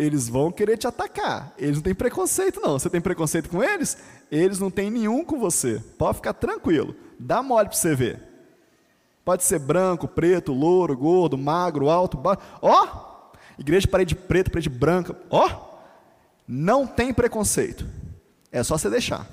[0.00, 1.52] Eles vão querer te atacar.
[1.58, 2.78] Eles não têm preconceito, não.
[2.78, 3.98] Você tem preconceito com eles?
[4.30, 5.78] Eles não têm nenhum com você.
[5.98, 6.96] Pode ficar tranquilo.
[7.18, 8.22] Dá mole para você ver.
[9.22, 12.40] Pode ser branco, preto, louro, gordo, magro, alto, baixo.
[12.62, 13.10] Ó!
[13.58, 15.14] Igreja de parede preta, parede branca.
[15.28, 15.68] Ó!
[16.48, 17.86] Não tem preconceito.
[18.50, 19.28] É só você deixar.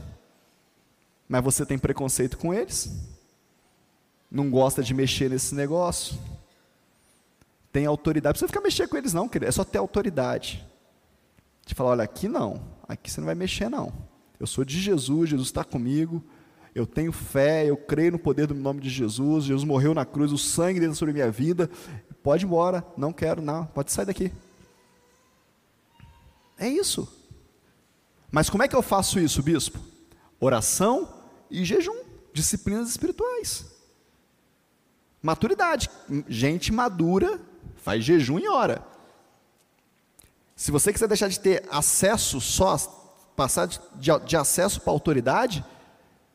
[1.30, 2.92] Mas você tem preconceito com eles?
[4.30, 6.18] Não gosta de mexer nesse negócio?
[7.78, 8.30] Tem autoridade.
[8.30, 9.50] Não precisa ficar mexendo com eles, não, querido.
[9.50, 10.66] É só ter autoridade.
[11.64, 12.60] De falar, olha, aqui não.
[12.88, 13.94] Aqui você não vai mexer, não.
[14.40, 16.24] Eu sou de Jesus, Jesus está comigo.
[16.74, 19.44] Eu tenho fé, eu creio no poder do nome de Jesus.
[19.44, 21.70] Jesus morreu na cruz, o sangue dele sobre a minha vida.
[22.24, 23.68] Pode ir embora, não quero, não.
[23.68, 24.34] Pode sair daqui.
[26.58, 27.08] É isso.
[28.32, 29.80] Mas como é que eu faço isso, bispo?
[30.40, 31.14] Oração
[31.52, 32.02] e jejum,
[32.34, 33.68] disciplinas espirituais.
[35.22, 35.92] Maturidade.
[36.28, 37.40] Gente madura
[37.88, 38.86] faz jejum e ora.
[40.58, 42.76] Se você quiser deixar de ter acesso só,
[43.34, 45.64] passar de, de, de acesso para autoridade,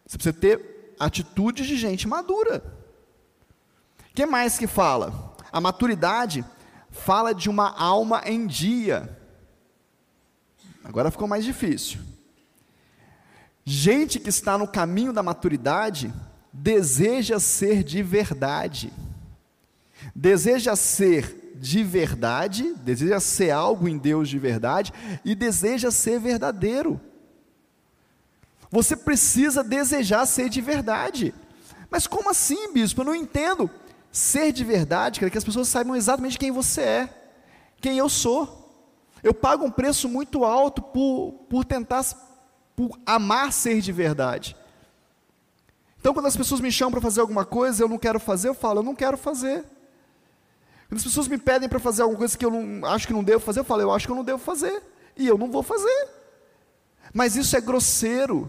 [0.06, 2.64] você precisa ter atitude de gente madura.
[4.00, 5.36] O que mais que fala?
[5.52, 6.42] A maturidade
[6.88, 9.14] fala de uma alma em dia.
[10.82, 12.00] Agora ficou mais difícil.
[13.62, 16.10] Gente que está no caminho da maturidade
[16.50, 18.90] deseja ser de verdade.
[20.16, 24.92] Deseja ser de verdade, deseja ser algo em Deus de verdade
[25.24, 27.00] e deseja ser verdadeiro.
[28.68, 31.32] Você precisa desejar ser de verdade.
[31.88, 33.02] Mas como assim, bispo?
[33.02, 33.70] Eu não entendo.
[34.10, 37.08] Ser de verdade, quer que as pessoas saibam exatamente quem você é,
[37.80, 38.74] quem eu sou.
[39.22, 42.04] Eu pago um preço muito alto por, por tentar,
[42.74, 44.56] por amar ser de verdade.
[46.00, 48.54] Então, quando as pessoas me chamam para fazer alguma coisa, eu não quero fazer, eu
[48.54, 49.64] falo, eu não quero fazer.
[50.92, 53.24] Quando as pessoas me pedem para fazer alguma coisa que eu não, acho que não
[53.24, 54.82] devo fazer, eu falo, eu acho que eu não devo fazer.
[55.16, 56.08] E eu não vou fazer.
[57.14, 58.46] Mas isso é grosseiro.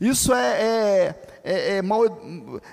[0.00, 2.00] Isso é, é, é, é mal,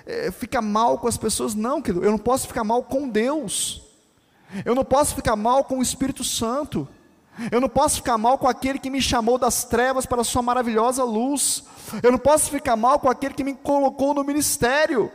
[0.04, 1.54] é, fica mal com as pessoas.
[1.54, 3.84] Não, querido, eu não posso ficar mal com Deus.
[4.64, 6.88] Eu não posso ficar mal com o Espírito Santo.
[7.52, 10.42] Eu não posso ficar mal com aquele que me chamou das trevas para a sua
[10.42, 11.62] maravilhosa luz.
[12.02, 15.12] Eu não posso ficar mal com aquele que me colocou no ministério.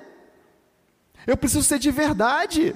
[1.27, 2.73] Eu preciso ser de verdade.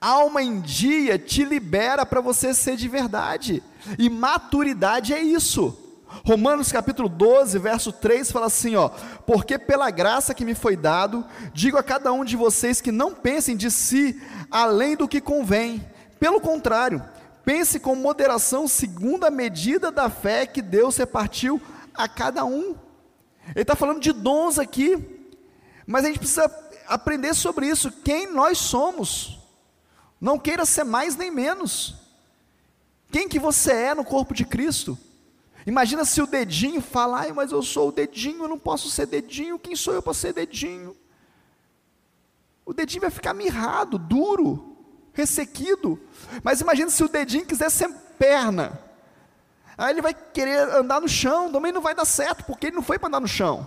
[0.00, 3.62] Alma em dia te libera para você ser de verdade.
[3.98, 5.80] E maturidade é isso.
[6.24, 8.88] Romanos capítulo 12, verso 3 fala assim, ó:
[9.26, 13.14] "Porque pela graça que me foi dado, digo a cada um de vocês que não
[13.14, 14.20] pensem de si
[14.50, 15.84] além do que convém.
[16.20, 17.02] Pelo contrário,
[17.44, 21.60] pense com moderação segundo a medida da fé que Deus repartiu
[21.92, 22.76] a cada um."
[23.48, 24.96] Ele está falando de dons aqui,
[25.86, 26.50] mas a gente precisa
[26.86, 29.33] aprender sobre isso, quem nós somos.
[30.20, 31.94] Não queira ser mais nem menos.
[33.10, 34.98] Quem que você é no corpo de Cristo?
[35.66, 39.06] Imagina se o dedinho fala, ai, mas eu sou o dedinho, eu não posso ser
[39.06, 40.96] dedinho, quem sou eu para ser dedinho?
[42.66, 44.76] O dedinho vai ficar mirrado, duro,
[45.12, 46.00] ressequido.
[46.42, 48.78] Mas imagina se o dedinho quiser ser perna.
[49.76, 52.82] Aí ele vai querer andar no chão, também não vai dar certo, porque ele não
[52.82, 53.66] foi para andar no chão.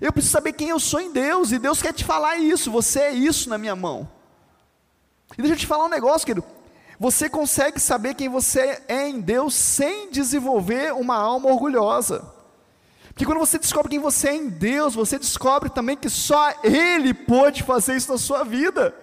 [0.00, 3.00] Eu preciso saber quem eu sou em Deus, e Deus quer te falar isso, você
[3.00, 4.08] é isso na minha mão.
[5.36, 6.46] E deixa eu te falar um negócio, querido.
[6.98, 12.24] Você consegue saber quem você é em Deus sem desenvolver uma alma orgulhosa.
[13.08, 17.12] Porque quando você descobre quem você é em Deus, você descobre também que só Ele
[17.12, 18.94] pode fazer isso na sua vida.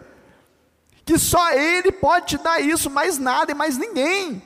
[1.04, 4.42] Que só Ele pode te dar isso, mais nada e mais ninguém.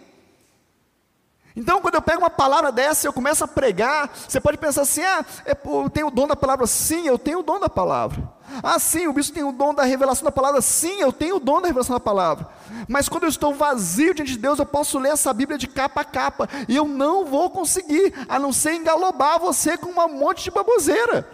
[1.56, 4.82] Então, quando eu pego uma palavra dessa e eu começo a pregar, você pode pensar
[4.82, 6.66] assim: ah, é, eu tenho o dom da palavra.
[6.66, 8.33] Sim, eu tenho o dom da palavra.
[8.62, 10.62] Ah, sim, o bispo tem o dom da revelação da palavra.
[10.62, 12.48] Sim, eu tenho o dom da revelação da palavra.
[12.88, 16.02] Mas quando eu estou vazio diante de Deus, eu posso ler essa Bíblia de capa
[16.02, 16.50] a capa.
[16.68, 21.28] E eu não vou conseguir, a não ser engalobar você com um monte de baboseira.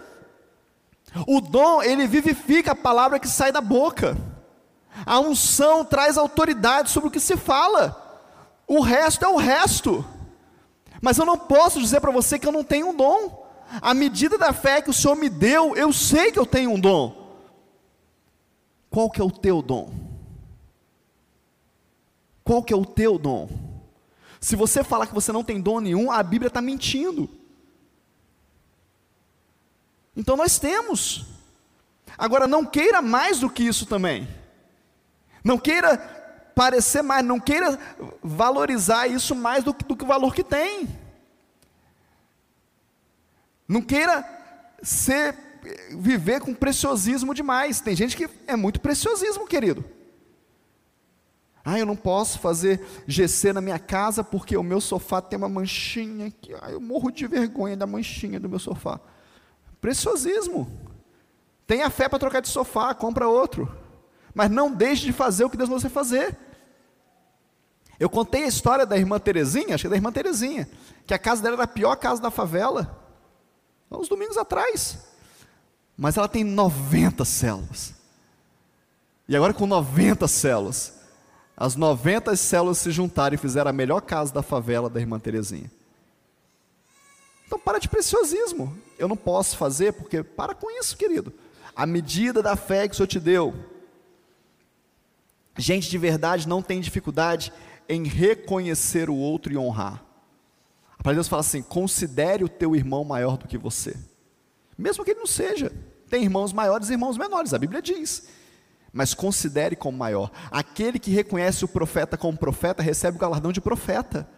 [1.26, 4.16] O dom, ele vivifica a palavra que sai da boca.
[5.04, 7.96] A unção traz autoridade sobre o que se fala.
[8.66, 10.04] O resto é o resto.
[11.00, 13.49] Mas eu não posso dizer para você que eu não tenho um dom.
[13.80, 16.80] A medida da fé que o Senhor me deu, eu sei que eu tenho um
[16.80, 17.20] dom.
[18.90, 19.92] Qual que é o teu dom?
[22.42, 23.48] Qual que é o teu dom?
[24.40, 27.28] Se você falar que você não tem dom nenhum, a Bíblia está mentindo.
[30.16, 31.26] Então nós temos.
[32.18, 34.28] Agora não queira mais do que isso também.
[35.44, 35.96] Não queira
[36.54, 37.78] parecer mais, não queira
[38.22, 40.88] valorizar isso mais do, do que o valor que tem.
[43.70, 44.24] Não queira
[44.82, 45.32] ser
[45.92, 47.80] viver com preciosismo demais.
[47.80, 49.84] Tem gente que é muito preciosismo, querido.
[51.64, 55.48] Ah, eu não posso fazer GC na minha casa porque o meu sofá tem uma
[55.48, 56.52] manchinha aqui.
[56.60, 58.98] Ah, eu morro de vergonha da manchinha do meu sofá.
[59.80, 60.68] Preciosismo.
[61.64, 63.72] Tenha fé para trocar de sofá, compra outro.
[64.34, 66.36] Mas não deixe de fazer o que Deus mandou você fazer.
[68.00, 70.68] Eu contei a história da irmã Terezinha, acho que é da irmã Terezinha,
[71.06, 72.99] que a casa dela era a pior casa da favela.
[73.90, 74.98] Uns domingos atrás.
[75.96, 77.94] Mas ela tem 90 células.
[79.28, 80.94] E agora com 90 células,
[81.56, 85.70] as 90 células se juntaram e fizeram a melhor casa da favela da irmã Terezinha.
[87.46, 88.76] Então para de preciosismo.
[88.98, 91.32] Eu não posso fazer porque para com isso, querido.
[91.74, 93.54] A medida da fé que o Senhor te deu.
[95.56, 97.52] Gente de verdade não tem dificuldade
[97.88, 100.02] em reconhecer o outro e honrar.
[101.00, 103.96] A palavra de Deus fala assim: considere o teu irmão maior do que você,
[104.78, 105.72] mesmo que ele não seja.
[106.08, 108.28] Tem irmãos maiores e irmãos menores, a Bíblia diz
[108.92, 110.30] mas considere como maior.
[110.50, 114.28] Aquele que reconhece o profeta como profeta recebe o galardão de profeta.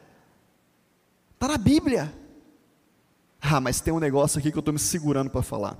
[1.34, 2.12] Está na Bíblia.
[3.40, 5.76] Ah, mas tem um negócio aqui que eu estou me segurando para falar.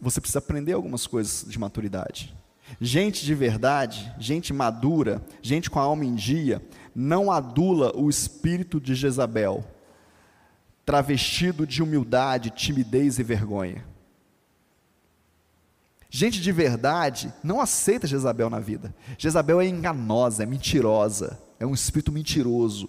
[0.00, 2.34] Você precisa aprender algumas coisas de maturidade.
[2.80, 6.62] Gente de verdade, gente madura, gente com a alma em dia,
[6.94, 9.64] não adula o espírito de Jezabel,
[10.84, 13.84] travestido de humildade, timidez e vergonha.
[16.10, 18.94] Gente de verdade não aceita Jezabel na vida.
[19.18, 22.88] Jezabel é enganosa, é mentirosa, é um espírito mentiroso.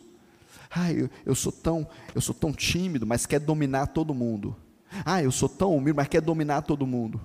[0.70, 4.56] Ai, eu, eu, sou tão, eu sou tão tímido, mas quer dominar todo mundo.
[5.06, 7.20] Ah, eu sou tão humilde, mas quer dominar todo mundo.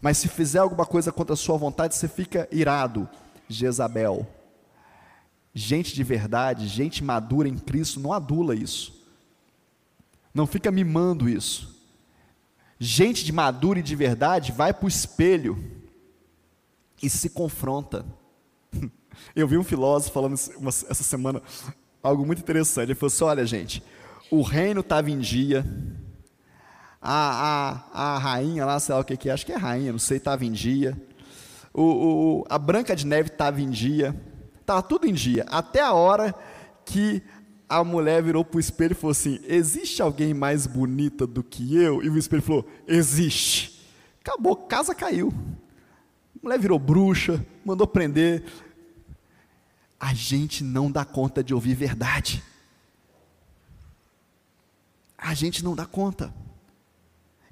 [0.00, 3.08] Mas se fizer alguma coisa contra a sua vontade, você fica irado.
[3.48, 4.26] Jezabel.
[5.54, 8.92] Gente de verdade, gente madura em Cristo, não adula isso.
[10.32, 11.80] Não fica mimando isso.
[12.78, 15.56] Gente de madura e de verdade vai para o espelho
[17.00, 18.04] e se confronta.
[19.34, 21.40] Eu vi um filósofo falando essa semana
[22.02, 22.86] algo muito interessante.
[22.86, 23.82] Ele falou assim: olha, gente,
[24.30, 25.64] o reino estava em dia,
[27.04, 29.92] a, a, a rainha lá, sei lá o que, que é, acho que é rainha,
[29.92, 30.96] não sei, estava em dia,
[31.72, 34.18] o, o, a Branca de Neve estava em dia,
[34.58, 36.34] estava tudo em dia, até a hora
[36.86, 37.22] que
[37.68, 41.76] a mulher virou para o espelho e falou assim: Existe alguém mais bonita do que
[41.76, 42.02] eu?
[42.02, 43.82] E o espelho falou: Existe.
[44.20, 45.32] Acabou, casa caiu.
[46.36, 48.44] A mulher virou bruxa, mandou prender.
[49.98, 52.42] A gente não dá conta de ouvir verdade.
[55.16, 56.32] A gente não dá conta.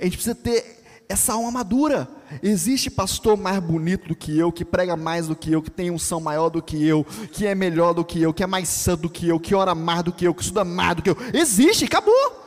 [0.02, 2.08] A gente precisa ter essa alma madura.
[2.42, 5.92] Existe pastor mais bonito do que eu, que prega mais do que eu, que tem
[5.92, 9.02] unção maior do que eu, que é melhor do que eu, que é mais santo
[9.02, 11.16] do que eu, que ora mais do que eu, que estuda mais do que eu.
[11.32, 12.42] Existe, acabou.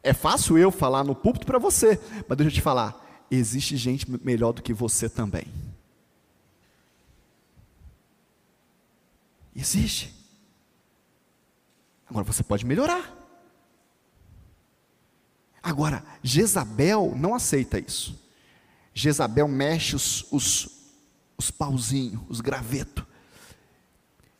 [0.00, 4.06] É fácil eu falar no púlpito para você, mas deixa eu te falar, existe gente
[4.24, 5.46] melhor do que você também.
[9.56, 10.14] Existe.
[12.08, 13.19] Agora você pode melhorar.
[15.70, 18.20] Agora, Jezabel não aceita isso.
[18.92, 20.68] Jezabel mexe os, os,
[21.38, 23.04] os pauzinhos, os gravetos.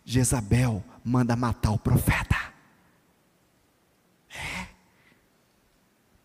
[0.05, 2.35] Jezabel manda matar o profeta.
[4.29, 4.67] É.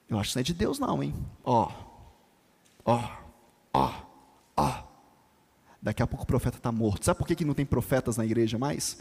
[0.09, 1.13] Eu acho que não é de Deus, não, hein?
[1.43, 1.71] Ó,
[2.83, 3.17] ó,
[3.71, 3.93] ó,
[4.57, 4.83] ó.
[5.79, 7.05] Daqui a pouco o profeta está morto.
[7.05, 8.97] Sabe por que, que não tem profetas na igreja mais?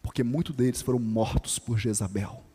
[0.00, 2.53] Porque muitos deles foram mortos por Jezabel.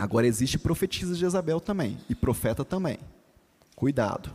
[0.00, 2.98] Agora existe profetisa de Jezabel também, e profeta também.
[3.76, 4.32] Cuidado.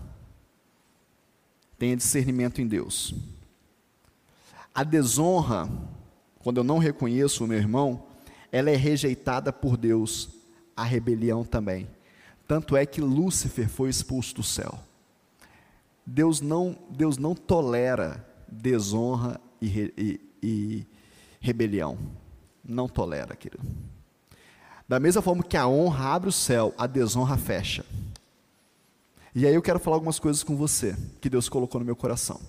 [1.75, 3.15] Tenha discernimento em Deus.
[4.73, 5.67] A desonra,
[6.39, 8.03] quando eu não reconheço o meu irmão,
[8.51, 10.29] ela é rejeitada por Deus.
[10.77, 11.87] A rebelião também.
[12.47, 14.79] Tanto é que Lúcifer foi expulso do céu.
[16.05, 20.87] Deus não, Deus não tolera desonra e, e, e
[21.39, 21.97] rebelião.
[22.63, 23.65] Não tolera, querido.
[24.87, 27.85] Da mesma forma que a honra abre o céu, a desonra fecha.
[29.33, 32.39] E aí eu quero falar algumas coisas com você, que Deus colocou no meu coração.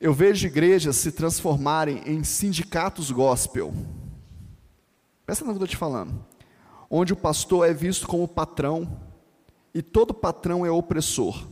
[0.00, 3.72] Eu vejo igrejas se transformarem em sindicatos gospel.
[5.24, 6.24] Presta no que eu estou te falando.
[6.90, 9.00] Onde o pastor é visto como patrão
[9.72, 11.46] e todo patrão é opressor.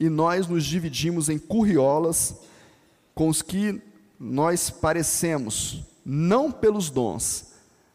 [0.00, 2.36] e nós nos dividimos em curriolas
[3.14, 3.82] com os que
[4.18, 7.52] nós parecemos, não pelos dons,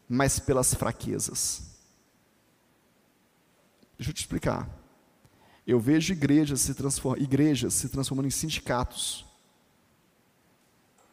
[0.08, 1.64] mas pelas fraquezas.
[3.98, 4.70] Deixa eu te explicar.
[5.66, 9.26] Eu vejo igrejas se, transform, igrejas se transformando em sindicatos,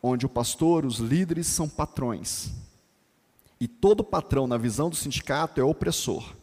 [0.03, 2.51] onde o pastor, os líderes são patrões.
[3.59, 6.35] E todo patrão, na visão do sindicato, é opressor.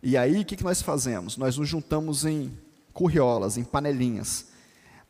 [0.00, 1.36] E aí, o que, que nós fazemos?
[1.36, 2.56] Nós nos juntamos em
[2.92, 4.53] curriolas, em panelinhas.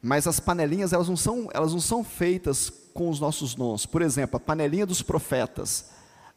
[0.07, 3.87] Mas as panelinhas, elas não são, elas não são feitas com os nossos dons.
[3.87, 5.93] Por exemplo, a panelinha dos profetas,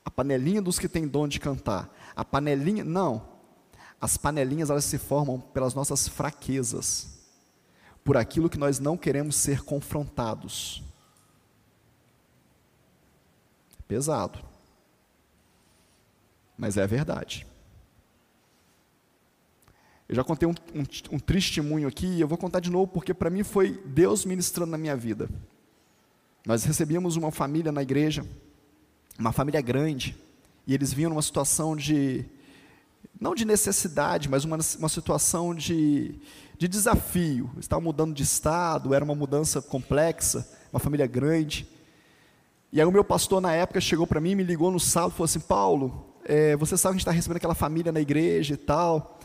[0.05, 3.28] a panelinha dos que têm dom de cantar, a panelinha, não.
[3.99, 7.09] As panelinhas, elas se formam pelas nossas fraquezas,
[8.05, 10.82] por aquilo que nós não queremos ser confrontados.
[13.86, 14.39] Pesado.
[16.57, 17.45] Mas é verdade.
[20.10, 23.14] Eu já contei um, um, um testemunho aqui, e eu vou contar de novo, porque
[23.14, 25.30] para mim foi Deus ministrando na minha vida.
[26.45, 28.26] Nós recebíamos uma família na igreja,
[29.20, 30.18] uma família grande,
[30.66, 32.24] e eles vinham numa situação de,
[33.20, 36.16] não de necessidade, mas uma, uma situação de,
[36.58, 37.49] de desafio.
[37.60, 41.68] Estavam mudando de estado, era uma mudança complexa, uma família grande.
[42.72, 45.16] E aí o meu pastor na época chegou para mim, me ligou no sábado e
[45.16, 48.53] falou assim, Paulo, é, você sabe que a gente está recebendo aquela família na igreja
[48.53, 49.16] e tal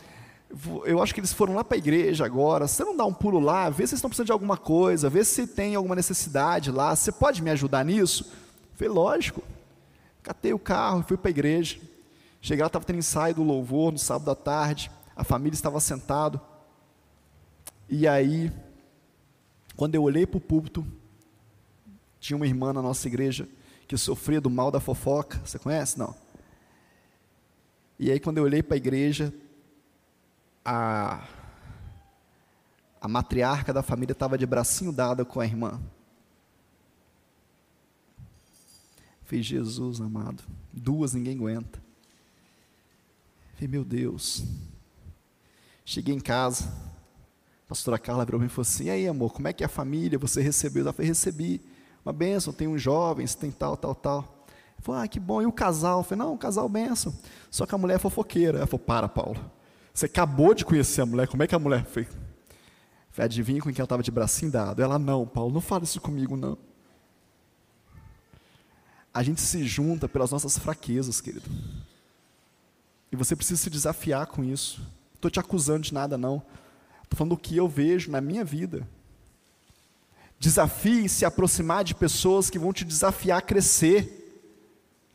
[0.85, 3.39] eu acho que eles foram lá para a igreja agora, você não dá um pulo
[3.39, 6.95] lá, vê se vocês estão precisando de alguma coisa, vê se tem alguma necessidade lá,
[6.95, 8.25] você pode me ajudar nisso?
[8.71, 9.43] Eu falei, lógico.
[10.21, 11.79] Catei o carro e fui para a igreja.
[12.39, 16.39] Cheguei lá, estava tendo ensaio do louvor no sábado à tarde, a família estava sentado.
[17.89, 18.51] E aí,
[19.75, 20.85] quando eu olhei para o púlpito,
[22.19, 23.47] tinha uma irmã na nossa igreja
[23.87, 25.99] que sofria do mal da fofoca, você conhece?
[25.99, 26.15] Não.
[27.99, 29.33] E aí, quando eu olhei para a igreja,
[30.63, 31.27] a,
[33.01, 35.79] a matriarca da família estava de bracinho dado com a irmã.
[39.23, 40.43] Fez Jesus amado.
[40.71, 41.81] Duas ninguém aguenta.
[43.55, 44.43] Falei, meu Deus.
[45.85, 46.65] Cheguei em casa.
[47.65, 49.69] A pastora Carla virou e falou assim: e aí, amor, como é que é a
[49.69, 50.19] família?
[50.19, 50.85] Você recebeu?
[50.85, 51.61] Eu falei, recebi.
[52.05, 54.45] Uma bênção, tem uns jovens, tem tal, tal, tal.
[54.79, 55.41] Falou, ah, que bom.
[55.41, 55.99] E o casal?
[55.99, 57.13] Eu falei, não, um casal bênção.
[57.49, 58.57] Só que a mulher é fofoqueira.
[58.57, 59.39] Ela falou, para, Paulo.
[59.93, 62.07] Você acabou de conhecer a mulher, como é que a mulher fez?
[63.17, 64.81] Adivinha com quem ela estava de bracinho dado?
[64.81, 66.57] Ela, não, Paulo, não fala isso comigo, não.
[69.13, 71.47] A gente se junta pelas nossas fraquezas, querido.
[73.11, 74.81] E você precisa se desafiar com isso.
[75.13, 76.41] Estou te acusando de nada, não.
[77.03, 78.87] Estou falando do que eu vejo na minha vida.
[80.39, 84.41] Desafie se aproximar de pessoas que vão te desafiar a crescer,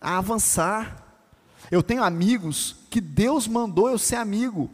[0.01, 1.08] a avançar.
[1.71, 4.71] Eu tenho amigos que Deus mandou eu ser amigo.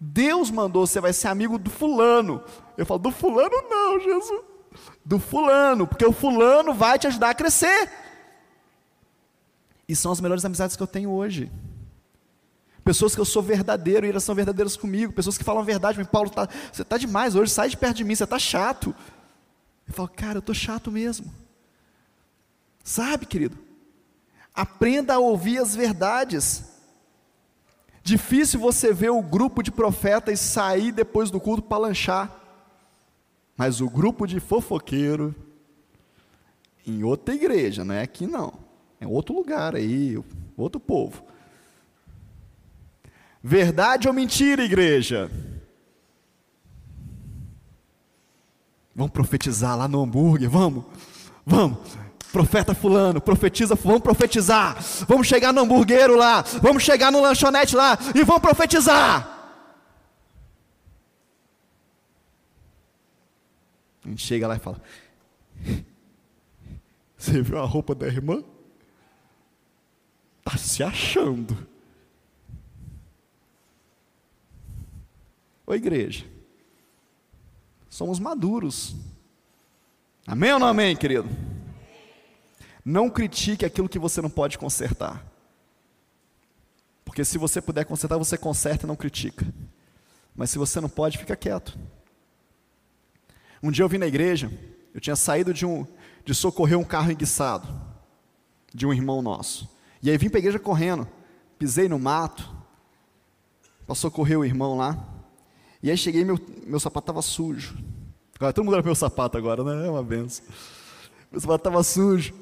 [0.00, 2.42] Deus mandou, você vai ser amigo do fulano.
[2.76, 4.42] Eu falo, do fulano não, Jesus.
[5.04, 7.90] Do fulano, porque o fulano vai te ajudar a crescer.
[9.88, 11.50] E são as melhores amizades que eu tenho hoje.
[12.84, 15.12] Pessoas que eu sou verdadeiro e elas são verdadeiras comigo.
[15.12, 18.04] Pessoas que falam a verdade, Paulo, tá, você está demais hoje, sai de perto de
[18.04, 18.94] mim, você está chato.
[19.86, 21.32] Eu falo, cara, eu estou chato mesmo.
[22.84, 23.58] Sabe, querido?
[24.58, 26.64] Aprenda a ouvir as verdades.
[28.02, 32.42] Difícil você ver o grupo de profetas sair depois do culto para lanchar.
[33.56, 35.32] Mas o grupo de fofoqueiro,
[36.84, 38.52] em outra igreja, não é aqui não.
[39.00, 40.20] É outro lugar aí,
[40.56, 41.22] outro povo.
[43.40, 45.30] Verdade ou mentira, igreja?
[48.92, 50.84] Vamos profetizar lá no hambúrguer, vamos?
[51.46, 52.07] Vamos
[52.38, 54.78] profeta fulano, profetiza, vamos profetizar,
[55.08, 59.56] vamos chegar no hamburguero lá, vamos chegar no lanchonete lá e vamos profetizar.
[64.04, 64.80] A gente chega lá e fala:
[67.18, 68.44] Você viu a roupa da irmã?
[70.46, 71.66] Está se achando.
[75.66, 76.24] Ô igreja,
[77.90, 78.94] somos maduros.
[80.24, 81.57] Amém ou não amém, querido?
[82.84, 85.24] Não critique aquilo que você não pode consertar.
[87.04, 89.46] Porque se você puder consertar, você conserta e não critica.
[90.36, 91.78] Mas se você não pode, fica quieto.
[93.62, 94.50] Um dia eu vim na igreja,
[94.94, 95.86] eu tinha saído de, um,
[96.24, 97.68] de socorrer um carro enguiçado,
[98.72, 99.68] de um irmão nosso.
[100.02, 101.08] E aí vim para a igreja correndo,
[101.58, 102.48] pisei no mato,
[103.84, 105.02] para socorrer o irmão lá.
[105.82, 107.76] E aí cheguei, meu, meu sapato estava sujo.
[108.36, 109.86] Agora, todo mundo olha meu sapato agora, né?
[109.86, 110.44] É uma benção.
[111.32, 112.34] Meu sapato estava sujo.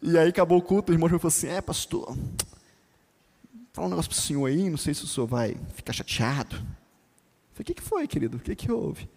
[0.00, 2.16] E aí acabou o culto, o irmão falou assim: É, pastor,
[3.72, 6.56] fala um negócio para o senhor aí, não sei se o senhor vai ficar chateado.
[6.56, 8.36] Falei, o que, que foi, querido?
[8.36, 9.08] O que, que houve?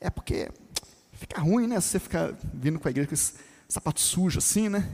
[0.00, 0.50] É porque
[1.12, 1.80] fica ruim, né?
[1.80, 3.34] Você ficar vindo com a igreja com esse
[3.68, 4.88] sapato sujo assim, né?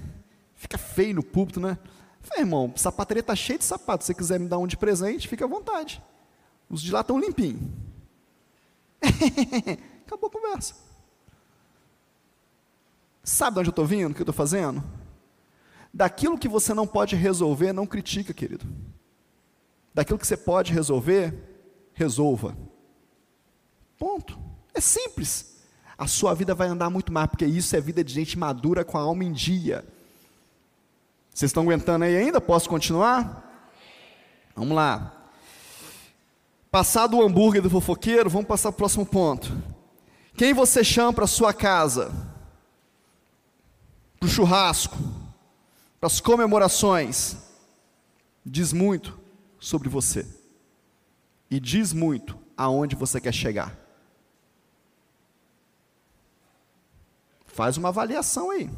[0.55, 1.79] Fica feio no púlpito, né?
[2.21, 4.07] Falei, irmão, sapataria está cheia de sapatos.
[4.07, 6.03] Se você quiser me dar um de presente, fica à vontade.
[6.69, 7.63] Os de lá estão limpinhos.
[10.07, 10.75] Acabou a conversa.
[13.25, 14.13] Sabe de onde eu estou vindo?
[14.13, 14.85] O que eu estou fazendo?
[15.93, 18.67] Daquilo que você não pode resolver, não critica, querido.
[19.93, 21.35] Daquilo que você pode resolver,
[21.93, 22.57] resolva.
[23.99, 24.39] Ponto.
[24.73, 25.59] É simples.
[25.99, 28.97] A sua vida vai andar muito mais, porque isso é vida de gente madura com
[28.97, 29.85] a alma em dia.
[31.35, 32.41] Vocês estão aguentando aí ainda?
[32.41, 33.69] Posso continuar?
[34.55, 35.15] Vamos lá.
[36.71, 39.53] Passado o hambúrguer do fofoqueiro, vamos passar para o próximo ponto.
[40.37, 42.13] Quem você chama para sua casa?
[44.19, 44.97] Para o churrasco?
[46.01, 47.37] Para as comemorações?
[48.45, 49.21] Diz muito
[49.59, 50.27] sobre você.
[51.51, 53.79] E diz muito aonde você quer chegar.
[57.45, 58.71] Faz uma avaliação aí.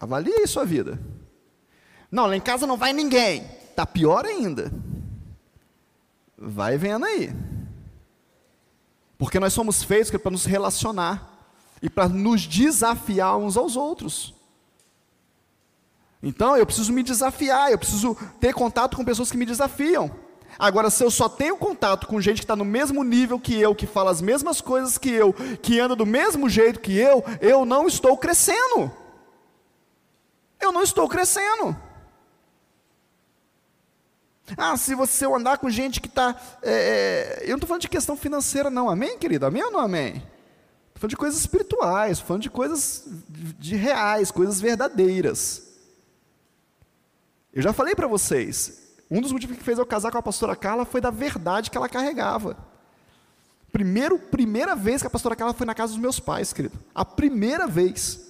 [0.00, 0.98] Avalie aí sua vida.
[2.10, 3.46] Não, lá em casa não vai ninguém.
[3.76, 4.72] Tá pior ainda.
[6.36, 7.32] Vai vendo aí.
[9.16, 11.32] Porque nós somos feitos para nos relacionar
[11.80, 14.35] e para nos desafiar uns aos outros.
[16.26, 20.10] Então eu preciso me desafiar, eu preciso ter contato com pessoas que me desafiam.
[20.58, 23.76] Agora, se eu só tenho contato com gente que está no mesmo nível que eu,
[23.76, 27.64] que fala as mesmas coisas que eu, que anda do mesmo jeito que eu, eu
[27.64, 28.90] não estou crescendo.
[30.60, 31.76] Eu não estou crescendo.
[34.56, 36.34] Ah, se você andar com gente que está.
[36.60, 38.90] É, é, eu não estou falando de questão financeira, não.
[38.90, 39.46] Amém, querido?
[39.46, 40.14] Amém ou não amém?
[40.16, 45.65] Estou falando de coisas espirituais, falando de coisas de reais, coisas verdadeiras.
[47.56, 50.54] Eu já falei para vocês, um dos motivos que fez eu casar com a pastora
[50.54, 52.54] Carla foi da verdade que ela carregava.
[53.72, 56.78] Primeiro, primeira vez que a pastora Carla foi na casa dos meus pais, querido.
[56.94, 58.28] A primeira vez.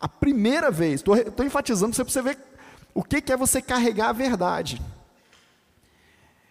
[0.00, 1.04] A primeira vez.
[1.04, 2.36] Estou enfatizando para você ver
[2.92, 4.82] o que, que é você carregar a verdade.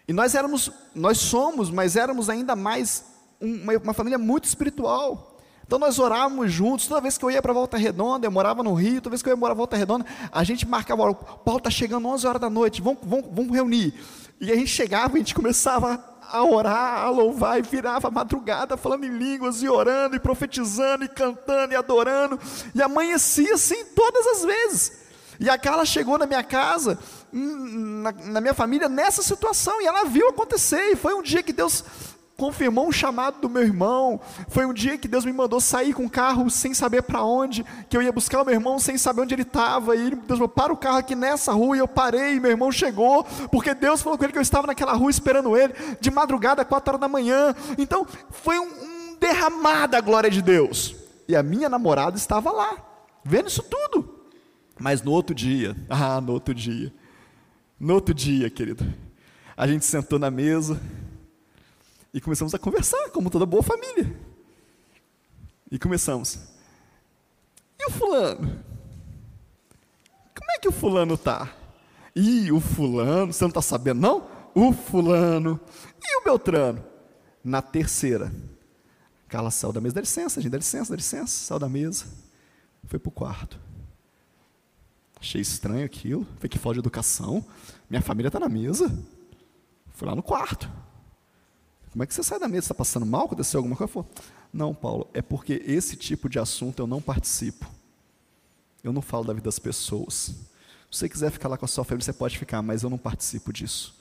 [0.08, 3.04] E nós éramos, nós somos, mas éramos ainda mais
[3.38, 5.35] uma, uma família muito espiritual.
[5.66, 8.74] Então nós orávamos juntos, toda vez que eu ia para Volta Redonda, eu morava no
[8.74, 12.08] Rio, toda vez que eu ia morar Volta Redonda, a gente marcava, Paulo está chegando
[12.08, 13.94] 11 horas da noite, vamos, vamos, vamos reunir.
[14.40, 19.06] E a gente chegava, a gente começava a orar, a louvar, e virava madrugada falando
[19.06, 22.40] em línguas, e orando, e profetizando, e cantando, e adorando,
[22.74, 25.06] e amanhecia assim todas as vezes.
[25.40, 26.98] E a Carla chegou na minha casa,
[27.34, 31.44] hum, na, na, minha família, nessa situação, e ela viu acontecer, e foi um dia
[31.44, 31.84] que Deus
[32.38, 34.20] confirmou um chamado do meu irmão,
[34.50, 37.66] foi um dia que Deus me mandou sair com o carro sem saber para onde,
[37.90, 40.50] que eu ia buscar o meu irmão sem saber onde ele estava, e Deus falou,
[40.50, 44.02] para o carro aqui nessa rua, e eu parei, e meu irmão chegou, porque Deus
[44.02, 47.08] falou com ele que eu estava naquela rua esperando ele, de madrugada, quatro horas da
[47.08, 50.96] manhã, então foi um, um derramar da glória de Deus,
[51.28, 52.78] e a minha namorada estava lá,
[53.24, 54.14] vendo isso tudo,
[54.78, 56.92] mas no outro dia, ah, no outro dia,
[57.80, 58.86] no outro dia, querido,
[59.56, 60.78] a gente sentou na mesa
[62.16, 64.18] e começamos a conversar, como toda boa família.
[65.70, 66.40] E começamos.
[67.78, 68.64] E o fulano?
[70.34, 71.54] Como é que o fulano tá?
[72.16, 74.30] E o fulano, você não está sabendo não?
[74.56, 75.60] O fulano.
[76.02, 76.82] E o Beltrano?
[77.44, 78.34] Na terceira.
[79.28, 82.06] Carla saiu da mesa, dá licença, gente, dá licença, dá licença, saiu da mesa,
[82.86, 83.60] foi para o quarto.
[85.20, 86.24] Achei estranho aquilo.
[86.36, 87.46] Falei que falta de educação.
[87.90, 88.88] Minha família está na mesa.
[89.90, 90.72] Fui lá no quarto.
[91.96, 92.66] Como é que você sai da mesa?
[92.66, 93.24] Está passando mal?
[93.24, 93.94] Aconteceu alguma coisa?
[93.94, 94.10] Falei,
[94.52, 97.72] não, Paulo, é porque esse tipo de assunto eu não participo.
[98.84, 100.36] Eu não falo da vida das pessoas.
[100.92, 102.98] Se você quiser ficar lá com a sua família, você pode ficar, mas eu não
[102.98, 103.98] participo disso.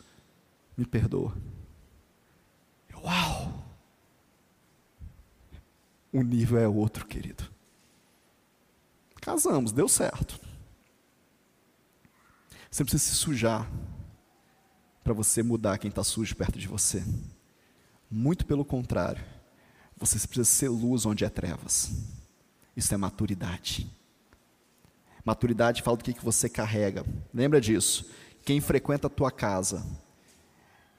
[0.77, 1.37] Me perdoa.
[2.97, 3.65] Uau!
[6.13, 7.45] O nível é outro, querido.
[9.21, 10.41] Casamos, deu certo.
[12.69, 13.71] Você precisa se sujar
[15.05, 17.05] para você mudar quem está sujo perto de você.
[18.11, 19.25] Muito pelo contrário,
[19.97, 21.91] você precisa ser luz onde é trevas.
[22.77, 23.91] Isso é maturidade.
[25.25, 27.05] Maturidade fala do que, que você carrega.
[27.33, 28.11] Lembra disso?
[28.45, 29.85] Quem frequenta a tua casa,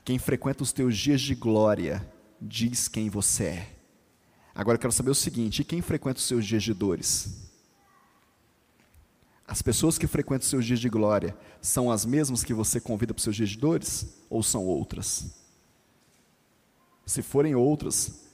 [0.04, 2.08] quem frequenta os teus dias de glória,
[2.42, 3.76] diz quem você é.
[4.54, 7.46] Agora eu quero saber o seguinte: e quem frequenta os seus dias de dores?
[9.48, 13.14] As pessoas que frequentam os seus dias de glória são as mesmas que você convida
[13.14, 14.08] para os seus dias de dores?
[14.28, 15.45] Ou são outras?
[17.06, 18.26] Se forem outras,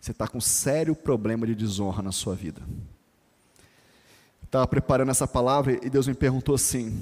[0.00, 2.62] você está com sério problema de desonra na sua vida.
[4.42, 6.98] Estava preparando essa palavra e Deus me perguntou assim: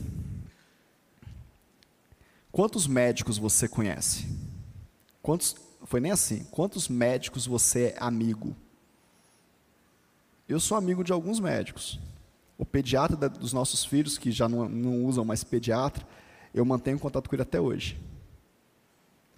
[2.51, 4.27] Quantos médicos você conhece?
[5.21, 8.57] Quantos, foi nem assim, quantos médicos você é amigo?
[10.49, 11.99] Eu sou amigo de alguns médicos.
[12.57, 16.07] O pediatra da, dos nossos filhos, que já não, não usam mais pediatra,
[16.55, 18.01] eu mantenho contato com ele até hoje.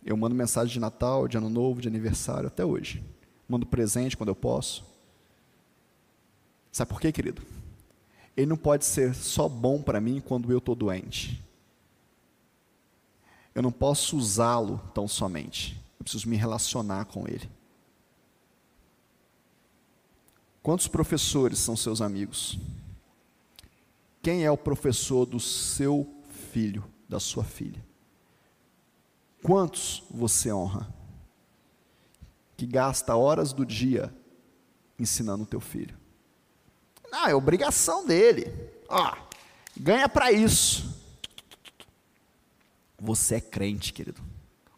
[0.09, 3.05] Eu mando mensagem de Natal, de Ano Novo, de aniversário, até hoje.
[3.47, 4.83] Mando presente quando eu posso.
[6.73, 7.43] Sabe por quê, querido?
[8.35, 11.45] Ele não pode ser só bom para mim quando eu estou doente.
[13.55, 15.79] Eu não posso usá-lo tão somente.
[16.01, 17.47] Eu preciso me relacionar com ele.
[20.63, 22.59] Quantos professores são seus amigos?
[24.23, 27.88] Quem é o professor do seu filho, da sua filha?
[29.43, 30.93] Quantos você honra?
[32.57, 34.13] Que gasta horas do dia
[34.99, 35.97] ensinando o teu filho.
[37.11, 38.53] Não, é obrigação dele.
[38.89, 39.17] Ó,
[39.77, 40.97] ganha para isso.
[42.99, 44.21] Você é crente, querido.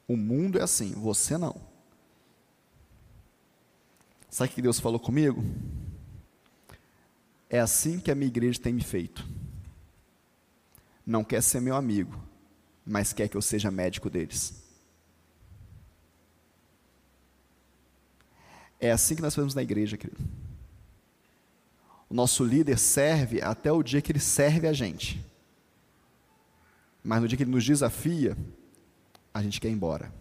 [0.07, 1.55] O mundo é assim, você não.
[4.29, 5.43] Sabe o que Deus falou comigo?
[7.49, 9.27] É assim que a minha igreja tem me feito.
[11.05, 12.23] Não quer ser meu amigo,
[12.91, 14.53] mas quer que eu seja médico deles.
[18.81, 20.21] É assim que nós fazemos na igreja, querido.
[22.09, 25.25] O nosso líder serve até o dia que ele serve a gente.
[27.05, 28.37] Mas no dia que ele nos desafia,
[29.33, 30.13] a gente quer ir embora.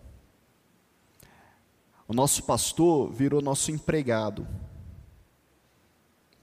[2.08, 4.48] O nosso pastor virou nosso empregado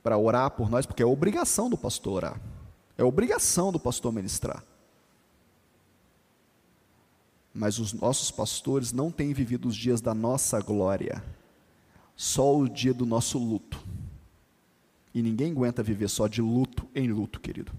[0.02, 2.40] para orar por nós, porque é obrigação do pastor orar.
[2.98, 4.64] É obrigação do pastor ministrar.
[7.56, 11.24] Mas os nossos pastores não têm vivido os dias da nossa glória,
[12.14, 13.82] só o dia do nosso luto.
[15.14, 17.72] E ninguém aguenta viver só de luto em luto, querido.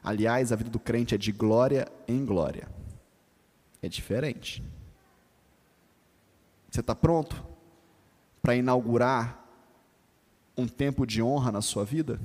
[0.00, 2.68] Aliás, a vida do crente é de glória em glória.
[3.82, 4.62] É diferente.
[6.70, 7.44] Você está pronto
[8.40, 9.44] para inaugurar
[10.56, 12.20] um tempo de honra na sua vida?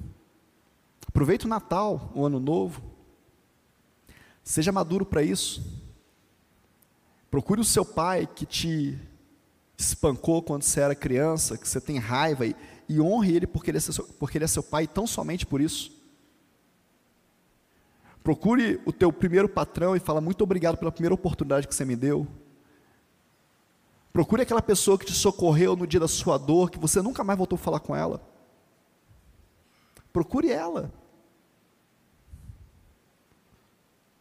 [1.07, 2.83] Aproveite o Natal, o Ano Novo.
[4.43, 5.84] Seja maduro para isso.
[7.29, 8.97] Procure o seu pai que te
[9.77, 12.55] espancou quando você era criança, que você tem raiva, e,
[12.87, 15.59] e honre ele porque ele, é seu, porque ele é seu pai, tão somente por
[15.59, 15.91] isso.
[18.23, 21.95] Procure o teu primeiro patrão e fala muito obrigado pela primeira oportunidade que você me
[21.95, 22.27] deu.
[24.11, 27.37] Procure aquela pessoa que te socorreu no dia da sua dor, que você nunca mais
[27.37, 28.25] voltou a falar com ela.
[30.13, 30.91] Procure ela.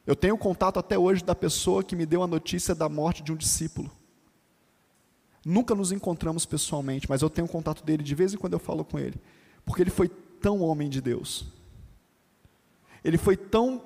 [0.07, 3.33] Eu tenho contato até hoje da pessoa que me deu a notícia da morte de
[3.33, 3.91] um discípulo.
[5.45, 8.85] Nunca nos encontramos pessoalmente, mas eu tenho contato dele de vez em quando eu falo
[8.85, 9.21] com ele,
[9.65, 11.47] porque ele foi tão homem de Deus.
[13.03, 13.83] Ele foi tão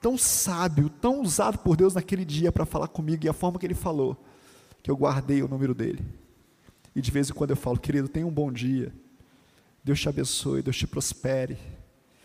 [0.00, 3.64] tão sábio, tão usado por Deus naquele dia para falar comigo e a forma que
[3.64, 4.14] ele falou,
[4.82, 6.04] que eu guardei o número dele.
[6.94, 8.92] E de vez em quando eu falo, querido, tenha um bom dia.
[9.82, 11.56] Deus te abençoe, Deus te prospere.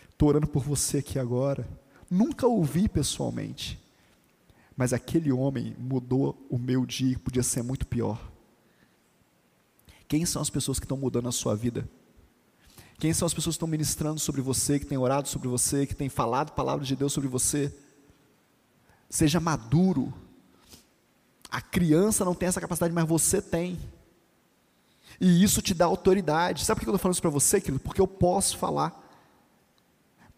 [0.09, 1.65] Estou orando por você aqui agora.
[2.09, 3.79] Nunca ouvi pessoalmente,
[4.75, 8.19] mas aquele homem mudou o meu dia, podia ser muito pior.
[10.07, 11.87] Quem são as pessoas que estão mudando a sua vida?
[12.97, 15.95] Quem são as pessoas que estão ministrando sobre você, que têm orado sobre você, que
[15.95, 17.73] têm falado palavras de Deus sobre você?
[19.09, 20.13] Seja maduro.
[21.49, 23.79] A criança não tem essa capacidade, mas você tem.
[25.21, 26.65] E isso te dá autoridade.
[26.65, 27.79] Sabe por que eu estou falando isso para você, querido?
[27.79, 29.08] Porque eu posso falar.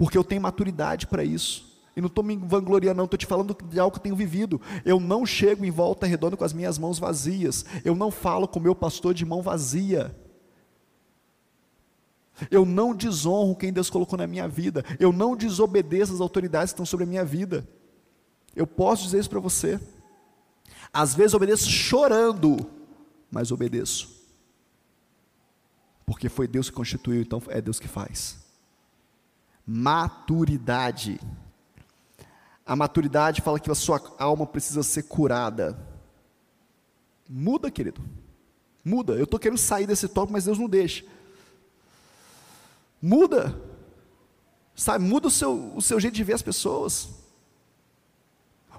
[0.02, 1.80] Porque eu tenho maturidade para isso.
[1.95, 4.60] E não estou me vangloriando, não, estou te falando de algo que eu tenho vivido.
[4.84, 7.64] Eu não chego em volta redonda com as minhas mãos vazias.
[7.86, 10.16] Eu não falo com o meu pastor de mão vazia.
[12.49, 14.84] Eu não desonro quem Deus colocou na minha vida.
[14.99, 17.70] Eu não desobedeço as autoridades que estão sobre a minha vida.
[18.56, 19.80] Eu posso dizer isso para você.
[20.91, 22.58] Às vezes obedeço chorando,
[23.30, 24.20] mas obedeço.
[26.08, 28.41] Porque foi Deus que constituiu, então é Deus que faz.
[29.66, 31.20] Maturidade.
[32.66, 35.78] A maturidade fala que a sua alma precisa ser curada.
[37.28, 38.01] Muda, querido.
[38.84, 39.14] Muda.
[39.14, 41.05] Eu estou querendo sair desse tópico, mas Deus não deixa.
[43.01, 43.59] Muda.
[44.76, 47.09] Sabe, muda o seu, o seu jeito de ver as pessoas.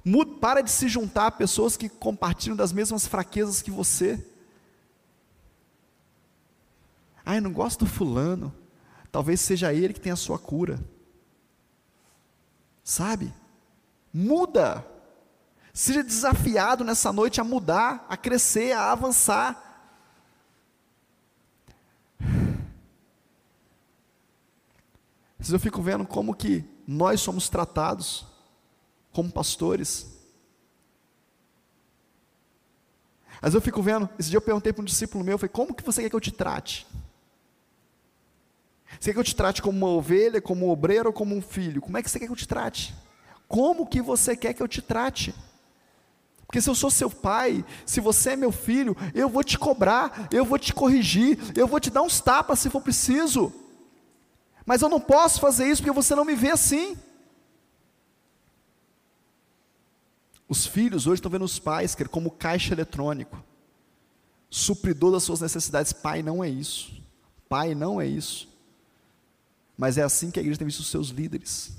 [0.04, 4.24] Muda, para de se juntar a pessoas que compartilham das mesmas fraquezas que você.
[7.24, 8.52] Ah, eu não gosto do fulano.
[9.12, 10.82] Talvez seja ele que tenha a sua cura.
[12.82, 13.32] Sabe?
[14.12, 14.84] Muda.
[15.74, 19.68] Seja desafiado nessa noite a mudar, a crescer, a avançar.
[25.50, 28.26] Eu fico vendo como que nós somos tratados
[29.12, 30.06] como pastores.
[33.42, 35.74] Mas eu fico vendo, esse dia eu perguntei para um discípulo meu, eu falei, como
[35.74, 36.86] que você quer que eu te trate?
[38.99, 41.43] Você quer que eu te trate como uma ovelha, como um obreiro ou como um
[41.43, 41.80] filho?
[41.80, 42.95] Como é que você quer que eu te trate?
[43.49, 45.34] Como que você quer que eu te trate?
[46.47, 50.28] Porque se eu sou seu pai, se você é meu filho, eu vou te cobrar,
[50.30, 53.51] eu vou te corrigir, eu vou te dar uns tapas se for preciso.
[54.66, 56.95] Mas eu não posso fazer isso porque você não me vê assim.
[60.47, 63.43] Os filhos hoje estão vendo os pais como caixa eletrônico,
[64.51, 65.95] supridor das suas necessidades.
[65.95, 67.03] Pai não é isso.
[67.49, 68.51] Pai não é isso.
[69.76, 71.72] Mas é assim que a igreja tem visto os seus líderes.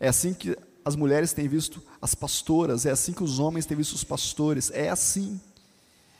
[0.00, 3.76] É assim que as mulheres têm visto as pastoras, é assim que os homens têm
[3.76, 5.40] visto os pastores, é assim.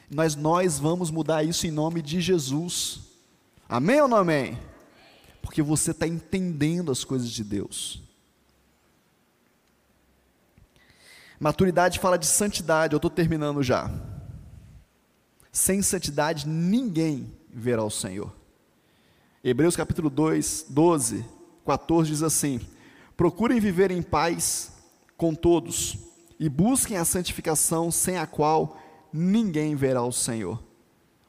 [0.09, 3.01] Mas nós vamos mudar isso em nome de Jesus.
[3.69, 4.59] Amém ou não amém?
[5.41, 8.03] Porque você está entendendo as coisas de Deus.
[11.41, 13.91] Maturidade fala de santidade, eu estou terminando já.
[15.51, 18.33] Sem santidade ninguém verá o Senhor.
[19.45, 21.27] Hebreus capítulo 2, 12,
[21.67, 22.61] 14 diz assim:
[23.17, 24.73] Procurem viver em paz
[25.17, 25.99] com todos
[26.39, 28.79] e busquem a santificação sem a qual
[29.13, 30.63] ninguém verá o Senhor.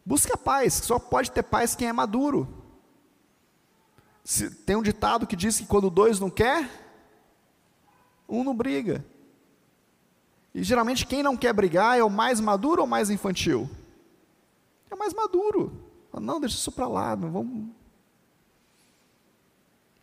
[0.05, 2.47] Busque a paz, só pode ter paz quem é maduro.
[4.23, 6.69] Se, tem um ditado que diz que quando dois não quer,
[8.29, 9.03] um não briga.
[10.53, 13.67] E geralmente quem não quer brigar é o mais maduro ou mais infantil?
[14.91, 15.73] É o mais maduro.
[16.21, 17.82] Não, deixa isso para lá, não vamos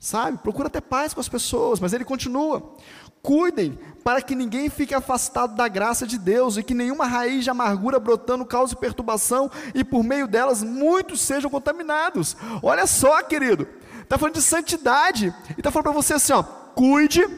[0.00, 0.38] Sabe?
[0.38, 2.74] Procura ter paz com as pessoas, mas ele continua.
[3.22, 7.50] Cuidem para que ninguém fique afastado da graça de Deus e que nenhuma raiz de
[7.50, 12.34] amargura brotando cause perturbação e por meio delas muitos sejam contaminados.
[12.62, 13.68] Olha só, querido,
[14.00, 17.28] está falando de santidade e está falando para você assim: ó, cuide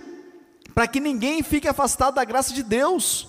[0.72, 3.28] para que ninguém fique afastado da graça de Deus.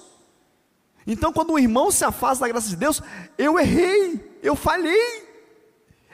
[1.08, 3.02] Então, quando um irmão se afasta da graça de Deus,
[3.36, 5.28] eu errei, eu falhei,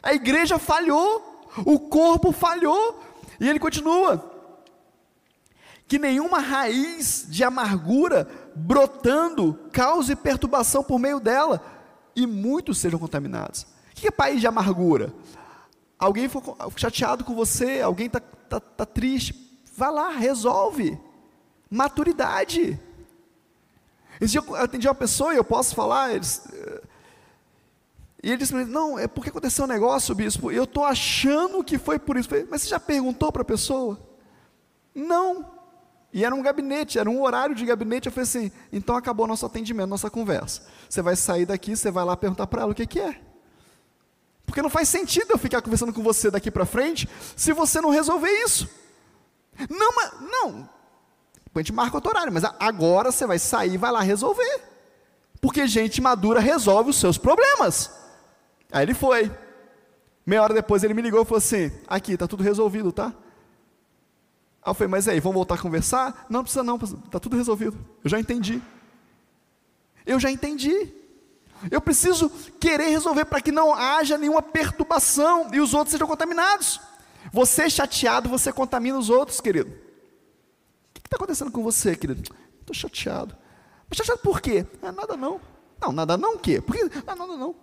[0.02, 3.00] a igreja falhou, o corpo falhou,
[3.40, 4.32] e ele continua:
[5.88, 11.64] que nenhuma raiz de amargura brotando cause perturbação por meio dela,
[12.16, 13.64] e muitos sejam contaminados.
[13.92, 15.14] O que é país de amargura?
[15.98, 19.36] Alguém ficou chateado com você, alguém está tá, tá triste,
[19.76, 20.98] vá lá, resolve.
[21.70, 22.80] Maturidade.
[24.20, 26.82] Esse dia eu atendi uma pessoa e eu posso falar, eles, eh,
[28.22, 31.64] e ele disse para mim, não, é porque aconteceu um negócio, bispo, eu estou achando
[31.64, 32.28] que foi por isso.
[32.28, 33.98] Falei, mas você já perguntou para a pessoa?
[34.94, 35.58] Não.
[36.12, 38.08] E era um gabinete, era um horário de gabinete.
[38.08, 40.64] Eu falei assim, então acabou nosso atendimento, nossa conversa.
[40.90, 43.22] Você vai sair daqui, você vai lá perguntar para ela o que, que é.
[44.46, 47.08] Porque não faz sentido eu ficar conversando com você daqui para frente,
[47.38, 48.68] se você não resolver isso.
[49.70, 50.70] Não, mas, não.
[51.56, 54.62] A gente marca outro horário, mas agora você vai sair e vai lá resolver.
[55.40, 57.99] Porque gente madura resolve os seus problemas.
[58.72, 59.32] Aí ele foi.
[60.26, 63.14] Meia hora depois ele me ligou e falou assim: aqui, está tudo resolvido, tá?
[64.62, 66.26] Aí eu falei, mas aí, vamos voltar a conversar?
[66.30, 67.78] Não precisa não, está tudo resolvido.
[68.04, 68.62] Eu já entendi.
[70.06, 70.94] Eu já entendi.
[71.70, 76.80] Eu preciso querer resolver para que não haja nenhuma perturbação e os outros sejam contaminados.
[77.34, 79.70] Você chateado, você contamina os outros, querido.
[79.70, 82.34] O que está acontecendo com você, querido?
[82.62, 83.36] Estou chateado.
[83.90, 84.66] Mas chateado por quê?
[84.82, 85.42] Ah, nada não.
[85.82, 86.62] Não, nada não o quê?
[86.62, 86.90] Por quê?
[87.06, 87.56] Ah, nada não.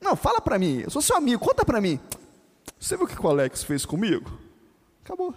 [0.00, 1.98] Não, fala para mim, eu sou seu amigo, conta para mim.
[2.78, 4.38] Você viu o que o Alex fez comigo?
[5.02, 5.34] Acabou.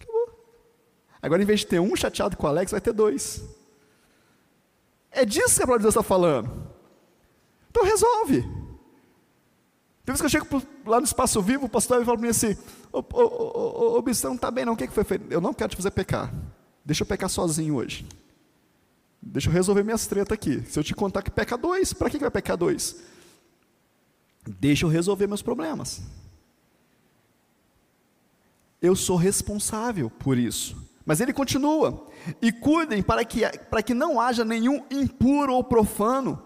[0.00, 0.28] Acabou.
[1.20, 3.42] Agora, em vez de ter um chateado com o Alex, vai ter dois.
[5.10, 6.68] É disso que a palavra de Deus está falando.
[7.70, 8.42] Então resolve.
[10.04, 12.56] Tem vezes que eu chego lá no espaço vivo, o pastor fala para mim assim:
[12.90, 14.72] Ô, ô, não está bem, não.
[14.72, 15.26] O que, que foi feito?
[15.30, 16.32] Eu não quero te fazer pecar.
[16.84, 18.06] Deixa eu pecar sozinho hoje.
[19.30, 20.62] Deixa eu resolver minhas tretas aqui.
[20.66, 22.96] Se eu te contar que peca dois, para que vai pecar dois?
[24.58, 26.00] Deixa eu resolver meus problemas.
[28.80, 30.76] Eu sou responsável por isso.
[31.04, 32.06] Mas ele continua:
[32.40, 36.42] e cuidem para que, para que não haja nenhum impuro ou profano,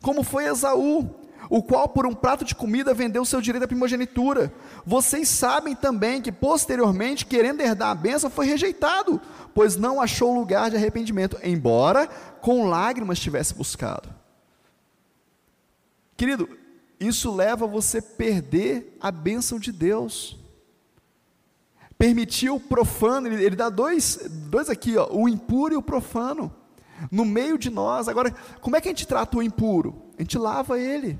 [0.00, 1.14] como foi Esaú,
[1.48, 4.52] o qual por um prato de comida vendeu seu direito à primogenitura.
[4.84, 9.20] Vocês sabem também que posteriormente, querendo herdar a bênção, foi rejeitado,
[9.54, 12.06] pois não achou lugar de arrependimento, embora
[12.40, 14.08] com lágrimas tivesse buscado.
[16.16, 16.48] Querido,
[17.00, 20.38] isso leva você a perder a bênção de Deus.
[21.98, 24.18] Permitir o profano, ele, ele dá dois,
[24.48, 26.54] dois aqui, ó, o impuro e o profano,
[27.10, 28.08] no meio de nós.
[28.08, 30.02] Agora, como é que a gente trata o impuro?
[30.18, 31.18] A gente lava ele,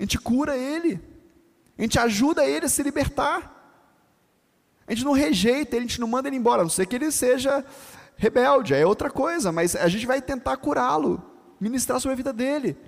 [0.00, 0.98] a gente cura ele,
[1.78, 3.58] a gente ajuda ele a se libertar.
[4.86, 6.96] A gente não rejeita ele, a gente não manda ele embora, a não ser que
[6.96, 7.62] ele seja
[8.16, 11.22] rebelde, é outra coisa, mas a gente vai tentar curá-lo,
[11.60, 12.78] ministrar sobre a vida dele,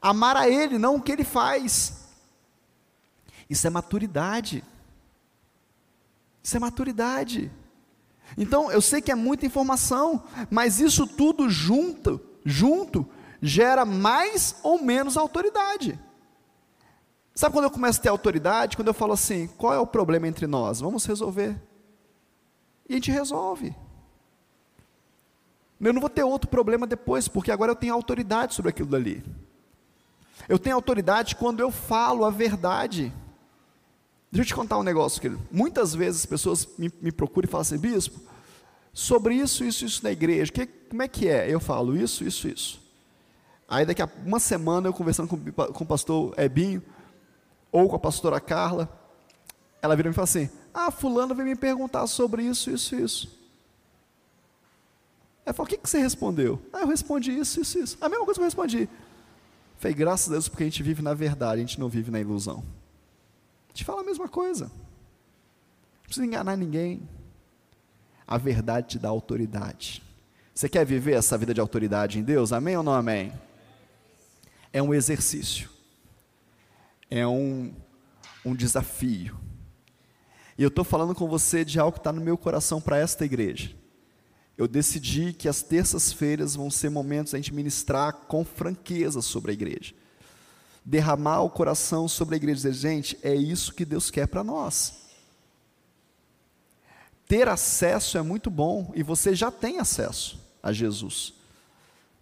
[0.00, 2.06] amar a ele, não o que ele faz.
[3.50, 4.64] Isso é maturidade.
[6.40, 7.50] Isso é maturidade.
[8.38, 13.08] Então, eu sei que é muita informação, mas isso tudo junto, junto,
[13.42, 15.98] gera mais ou menos autoridade.
[17.34, 18.76] Sabe quando eu começo a ter autoridade?
[18.76, 20.80] Quando eu falo assim: qual é o problema entre nós?
[20.80, 21.60] Vamos resolver.
[22.88, 23.74] E a gente resolve.
[25.80, 29.24] Eu não vou ter outro problema depois, porque agora eu tenho autoridade sobre aquilo dali.
[30.48, 33.12] Eu tenho autoridade quando eu falo a verdade.
[34.30, 35.40] Deixa eu te contar um negócio, querido.
[35.50, 38.20] Muitas vezes as pessoas me, me procuram e falam assim, bispo,
[38.92, 41.52] sobre isso, isso, isso na igreja, que, como é que é?
[41.52, 42.80] Eu falo isso, isso, isso.
[43.68, 45.38] Aí daqui a uma semana eu conversando com,
[45.72, 46.82] com o pastor Ebinho,
[47.74, 48.88] ou com a pastora Carla,
[49.82, 53.36] ela vira e me fala assim, ah, fulano veio me perguntar sobre isso, isso, isso.
[55.44, 56.62] Ela falou, o que, que você respondeu?
[56.72, 57.98] Ah, eu respondi isso, isso, isso.
[58.00, 58.88] A mesma coisa que eu respondi.
[59.76, 62.20] Falei, graças a Deus, porque a gente vive na verdade, a gente não vive na
[62.20, 62.64] ilusão.
[63.72, 64.66] Te fala a mesma coisa.
[64.66, 67.08] Não precisa enganar ninguém.
[68.24, 70.00] A verdade te dá autoridade.
[70.54, 72.52] Você quer viver essa vida de autoridade em Deus?
[72.52, 73.32] Amém ou não amém?
[74.72, 75.73] É um exercício.
[77.14, 77.74] É um,
[78.44, 79.38] um desafio.
[80.56, 83.24] E eu estou falando com você de algo que está no meu coração para esta
[83.24, 83.74] igreja.
[84.56, 89.54] Eu decidi que as terças-feiras vão ser momentos a gente ministrar com franqueza sobre a
[89.54, 89.94] igreja
[90.84, 94.44] derramar o coração sobre a igreja e dizer, gente, é isso que Deus quer para
[94.44, 95.02] nós.
[97.26, 101.32] Ter acesso é muito bom e você já tem acesso a Jesus.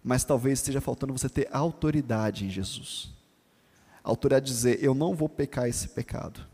[0.01, 3.12] Mas talvez esteja faltando você ter autoridade em Jesus.
[4.03, 6.45] A autoridade de dizer, eu não vou pecar esse pecado.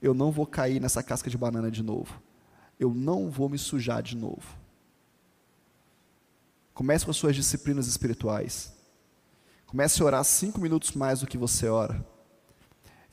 [0.00, 2.20] Eu não vou cair nessa casca de banana de novo.
[2.80, 4.58] Eu não vou me sujar de novo.
[6.74, 8.72] Comece com as suas disciplinas espirituais.
[9.66, 12.04] Comece a orar cinco minutos mais do que você ora.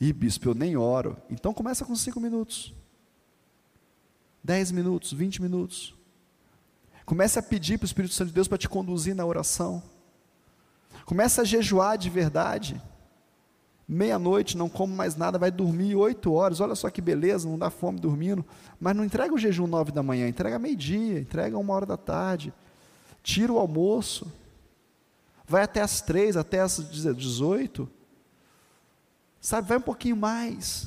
[0.00, 1.16] Ih, bispo, eu nem oro.
[1.28, 2.74] Então começa com cinco minutos.
[4.42, 5.94] Dez minutos, vinte minutos.
[7.04, 9.82] Comece a pedir para o Espírito Santo de Deus para te conduzir na oração.
[11.04, 12.80] Comece a jejuar de verdade.
[13.92, 16.60] Meia-noite, não come mais nada, vai dormir oito horas.
[16.60, 18.44] Olha só que beleza, não dá fome dormindo.
[18.78, 22.52] Mas não entrega o jejum nove da manhã, entrega meio-dia, entrega uma hora da tarde.
[23.22, 24.30] Tira o almoço
[25.50, 27.90] vai até as três, até as 18.
[29.40, 30.86] Sabe, vai um pouquinho mais.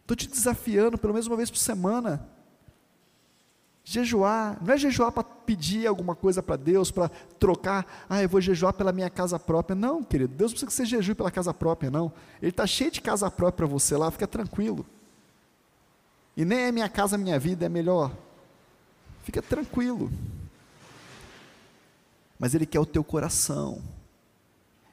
[0.00, 2.28] Estou te desafiando pelo menos uma vez por semana.
[4.00, 8.40] Jejuar, não é jejuar para pedir alguma coisa para Deus, para trocar, ah, eu vou
[8.40, 9.74] jejuar pela minha casa própria.
[9.74, 12.12] Não, querido, Deus não precisa que você jejue pela casa própria, não.
[12.40, 14.84] Ele está cheio de casa própria para você lá, fica tranquilo.
[16.36, 18.12] E nem é minha casa, minha vida, é melhor.
[19.24, 20.10] Fica tranquilo
[22.38, 23.82] mas Ele quer o teu coração.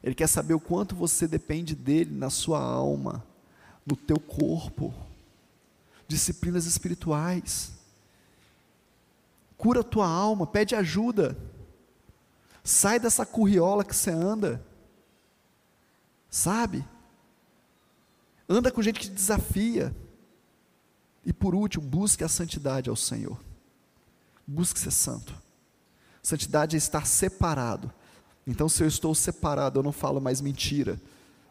[0.04, 3.24] Ele quer saber o quanto você depende dele na sua alma,
[3.86, 4.94] no teu corpo.
[6.08, 7.72] Disciplinas espirituais.
[9.64, 11.38] Cura a tua alma, pede ajuda.
[12.66, 14.62] Sai dessa curriola que você anda.
[16.30, 16.86] Sabe?
[18.50, 19.96] Anda com gente que te desafia.
[21.26, 23.40] E por último, busque a santidade ao Senhor.
[24.46, 25.34] Busque ser santo.
[26.22, 27.90] Santidade é estar separado.
[28.46, 31.00] Então, se eu estou separado, eu não falo mais mentira,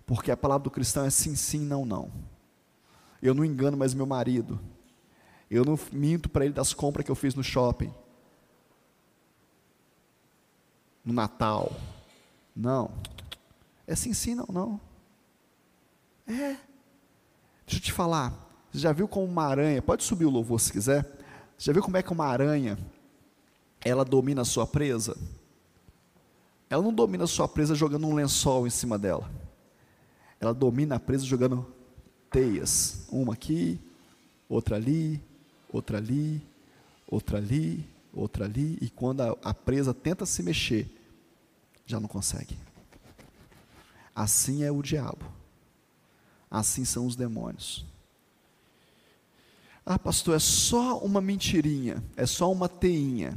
[0.04, 2.12] porque a palavra do cristão é sim, sim, não, não.
[3.22, 4.60] Eu não engano mais meu marido.
[5.50, 7.90] Eu não minto para ele das compras que eu fiz no shopping.
[11.04, 11.72] No Natal.
[12.54, 12.90] Não.
[13.86, 14.80] É sim, sim, não, não.
[16.26, 16.56] É.
[17.66, 18.32] Deixa eu te falar.
[18.70, 21.02] Você já viu como uma aranha, pode subir o louvor se quiser.
[21.58, 22.78] Você já viu como é que uma aranha
[23.84, 25.16] ela domina a sua presa,
[26.70, 29.30] ela não domina a sua presa jogando um lençol em cima dela.
[30.40, 31.66] Ela domina a presa jogando
[32.30, 33.78] teias, uma aqui,
[34.48, 35.22] outra ali,
[35.70, 36.42] outra ali,
[37.06, 40.88] outra ali, outra ali, e quando a, a presa tenta se mexer,
[41.86, 42.56] já não consegue.
[44.14, 45.24] Assim é o diabo.
[46.50, 47.84] Assim são os demônios.
[49.84, 53.36] Ah, pastor, é só uma mentirinha, é só uma teinha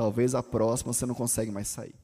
[0.00, 1.94] talvez a próxima você não consegue mais sair.